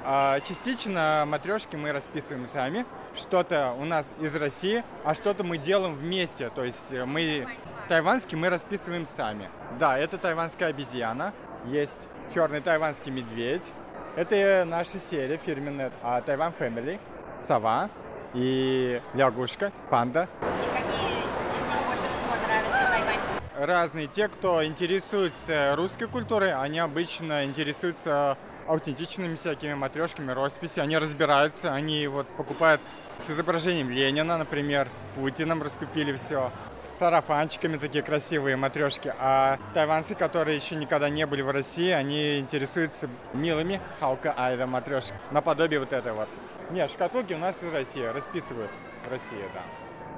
[0.04, 2.86] А, частично матрешки мы расписываем сами.
[3.16, 6.50] Что-то у нас из России, а что-то мы делаем вместе.
[6.50, 7.48] То есть э, мы
[7.88, 9.50] тайванский мы расписываем сами.
[9.80, 11.34] Да, это тайванская обезьяна.
[11.66, 13.72] Есть черный тайванский медведь.
[14.16, 15.92] Это наша серия фирменная
[16.26, 17.00] Тайван Family.
[17.38, 17.90] Сова
[18.34, 20.28] и лягушка, панда.
[20.42, 21.26] И какие из
[21.70, 23.42] них больше всего нравятся тайваньцам?
[23.66, 24.08] Разные.
[24.08, 28.38] Те, кто интересуется русской культурой, они обычно интересуются
[28.68, 30.80] аутентичными всякими матрешками, росписи.
[30.80, 32.82] Они разбираются, они вот покупают
[33.20, 39.14] с изображением Ленина, например, с Путиным раскупили все, с сарафанчиками такие красивые матрешки.
[39.20, 45.14] А тайванцы, которые еще никогда не были в России, они интересуются милыми халка айда матрешек,
[45.30, 46.30] наподобие вот этой вот.
[46.72, 48.72] Нет, шкатулки у нас из России, расписывают
[49.06, 49.62] в России, да.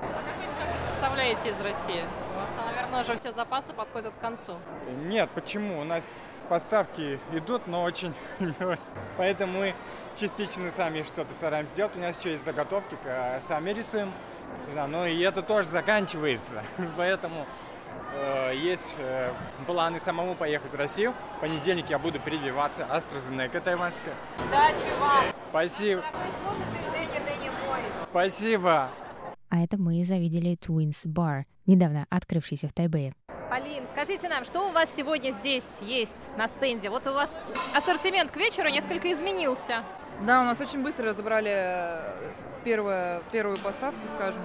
[0.02, 2.04] А как вы сейчас поставляете из России?
[2.94, 4.54] Наверное, уже все запасы подходят к концу.
[5.06, 5.82] Нет, почему?
[5.82, 6.04] У нас
[6.48, 8.14] поставки идут, но очень
[9.18, 9.76] Поэтому мы
[10.16, 11.96] частично сами что-то стараемся сделать.
[11.96, 12.96] У нас еще есть заготовки,
[13.42, 14.12] сами рисуем.
[14.76, 16.62] Да, но и это тоже заканчивается.
[16.98, 17.48] Поэтому
[18.14, 19.32] э, есть э,
[19.66, 21.16] планы самому поехать в Россию.
[21.38, 24.14] В понедельник я буду прививаться AstraZeneca тайванская.
[24.48, 25.26] Удачи вам!
[25.50, 26.04] Спасибо.
[26.44, 27.80] слушатель Дэнни Дэнни Мой.
[28.12, 28.92] Спасибо.
[29.50, 33.14] А это мы завидели Twins Bar, недавно открывшийся в Тайбэе.
[33.50, 36.90] Полин, скажите нам, что у вас сегодня здесь есть на стенде?
[36.90, 37.30] Вот у вас
[37.76, 39.84] ассортимент к вечеру несколько изменился.
[40.22, 42.32] Да, у нас очень быстро разобрали э,
[42.64, 44.42] первую, первую поставку, скажем.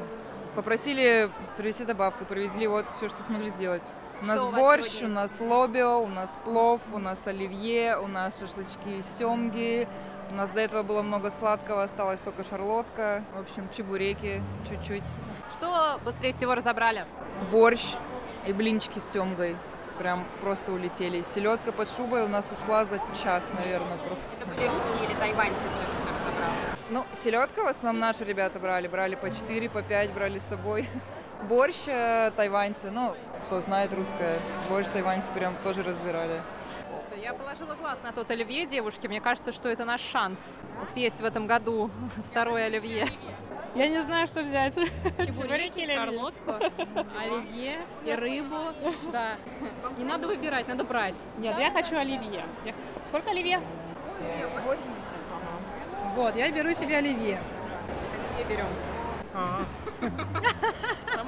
[0.55, 3.83] Попросили привезти добавку, привезли вот все, что смогли сделать.
[4.21, 8.09] У нас что борщ, у, у нас лобио, у нас плов, у нас оливье, у
[8.09, 9.87] нас шашлычки семги,
[10.31, 15.05] у нас до этого было много сладкого, осталась только шарлотка, в общем, чебуреки чуть-чуть.
[15.57, 17.05] Что быстрее всего разобрали?
[17.51, 17.95] Борщ
[18.47, 19.57] и блинчики с семгой.
[19.99, 21.23] Прям просто улетели.
[21.23, 24.33] Селедка под шубой у нас ушла за час, наверное, просто.
[24.39, 26.53] Это были русские или тайваньцы, кто все разобрал?
[26.91, 28.87] Ну, селедка в основном наши ребята брали.
[28.87, 30.89] Брали по 4, по 5 брали с собой.
[31.49, 33.17] Борщ э, тайваньцы, ну,
[33.47, 36.43] кто знает русское, борщ тайваньцы прям тоже разбирали
[37.29, 39.07] Я положила глаз на тот оливье, девушки.
[39.07, 40.39] Мне кажется, что это наш шанс
[40.87, 41.91] съесть в этом году
[42.31, 43.07] второе оливье.
[43.75, 44.75] Я не знаю, что взять.
[44.75, 46.55] Чебуреки, шарлотку,
[47.21, 48.57] оливье и рыбу.
[49.13, 49.37] Да.
[49.99, 51.17] Не надо выбирать, надо брать.
[51.37, 52.47] Нет, я хочу оливье.
[53.05, 53.61] Сколько оливье?
[54.65, 54.87] 80.
[56.15, 57.43] Вот, я беру себе оливье.
[58.39, 58.69] Оливье берем.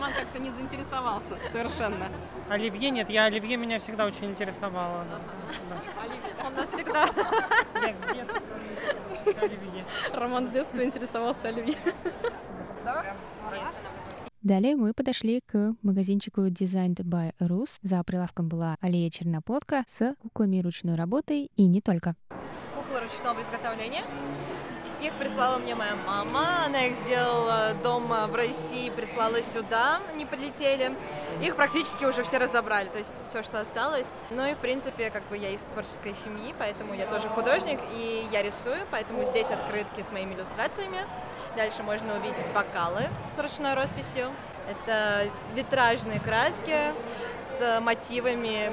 [0.01, 2.09] Роман как-то не заинтересовался совершенно.
[2.48, 5.05] Оливье нет, я оливье меня всегда очень интересовало.
[6.42, 7.05] Он нас всегда...
[9.42, 9.84] Оливье.
[10.14, 11.76] Роман с детства интересовался оливье.
[14.40, 17.78] Далее мы подошли к магазинчику Designed by Rus.
[17.82, 22.14] За прилавком была аллея черноплодка с куклами ручной работы и не только.
[22.74, 24.05] куклы ручного изготовления.
[25.01, 30.94] Их прислала мне моя мама, она их сделала дома в России, прислала сюда, они прилетели.
[31.40, 34.09] Их практически уже все разобрали, то есть все, что осталось.
[34.28, 38.28] Ну и, в принципе, как бы я из творческой семьи, поэтому я тоже художник, и
[38.30, 41.07] я рисую, поэтому здесь открытки с моими иллюстрациями.
[41.57, 44.30] Дальше можно увидеть бокалы с ручной росписью.
[44.71, 46.95] Это витражные краски
[47.59, 48.71] с мотивами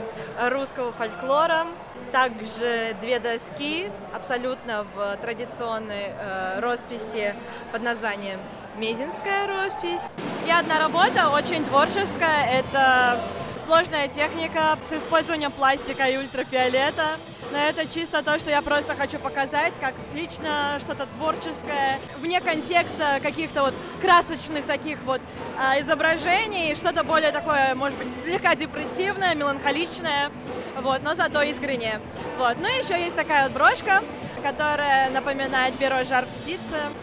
[0.50, 1.66] русского фольклора.
[2.12, 7.36] Также две доски абсолютно в традиционной э, росписи
[7.72, 8.40] под названием
[8.78, 10.04] Мезинская роспись.
[10.46, 12.60] И одна работа очень творческая.
[12.60, 13.20] Это
[13.66, 17.18] сложная техника с использованием пластика и ультрафиолета.
[17.52, 23.20] Но это чисто то, что я просто хочу показать, как лично что-то творческое, вне контекста
[23.22, 25.22] каких-то вот красочных таких вот
[25.58, 30.30] а, изображений, что-то более такое, может быть, слегка депрессивное, меланхоличное,
[30.82, 32.02] вот, но зато искреннее.
[32.38, 32.58] Вот.
[32.60, 34.04] Ну и еще есть такая вот брошка,
[34.44, 36.60] которая напоминает перо жар птицы.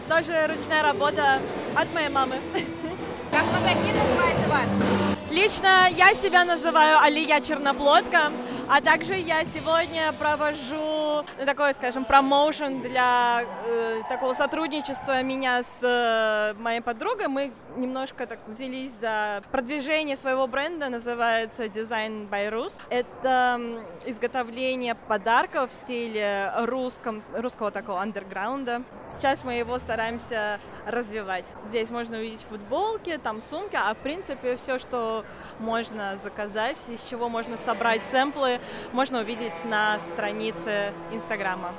[0.07, 1.39] Тоже ручная работа
[1.75, 2.35] от моей мамы.
[3.31, 5.15] Как магазин называется ваш?
[5.31, 8.31] Лично я себя называю Алия Черноплодка,
[8.67, 16.53] а также я сегодня провожу такой, скажем, промоушен для э, такого сотрудничества меня с э,
[16.59, 17.27] моей подругой.
[17.27, 22.73] Мы немножко так взялись за продвижение своего бренда, называется Design by Rus.
[22.89, 23.59] Это
[24.05, 28.83] изготовление подарков в стиле русском, русского такого андерграунда.
[29.09, 31.45] Сейчас мы его стараемся развивать.
[31.67, 35.25] Здесь можно увидеть футболки, там сумки, а в принципе все, что
[35.59, 38.59] можно заказать, из чего можно собрать сэмплы,
[38.91, 41.73] можно увидеть на странице Инстаграма.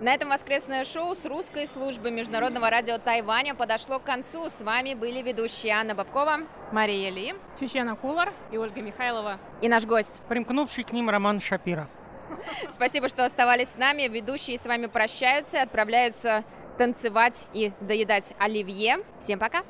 [0.00, 4.48] На этом воскресное шоу с русской службы Международного радио Тайваня подошло к концу.
[4.48, 6.38] С вами были ведущие Анна Бабкова,
[6.72, 9.38] Мария Ли, Чечена Кулар и Ольга Михайлова.
[9.60, 10.22] и наш гость.
[10.26, 11.86] Примкнувший к ним Роман Шапира.
[12.70, 14.08] Спасибо, что оставались с нами.
[14.08, 16.44] Ведущие с вами прощаются и отправляются
[16.78, 19.00] танцевать и доедать оливье.
[19.18, 19.64] Всем пока!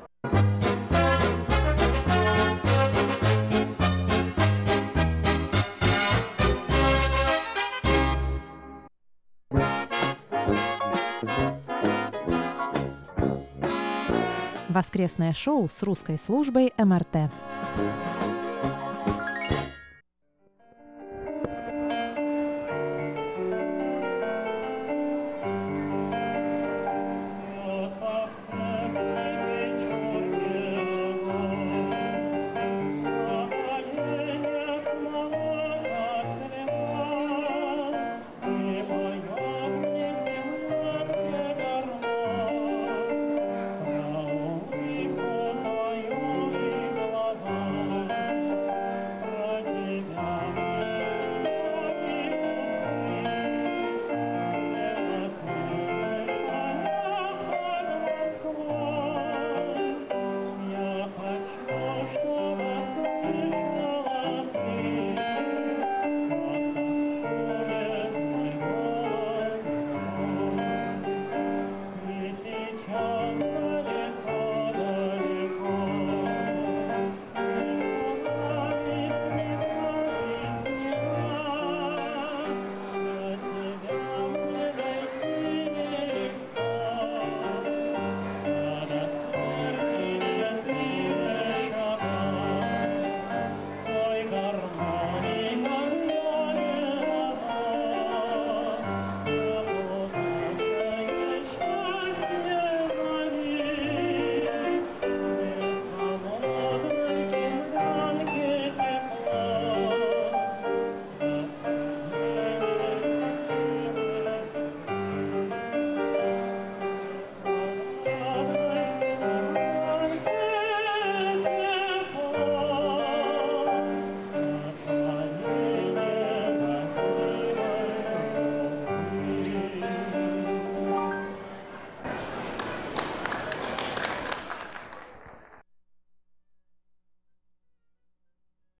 [14.71, 17.29] Воскресное шоу с русской службой МРТ.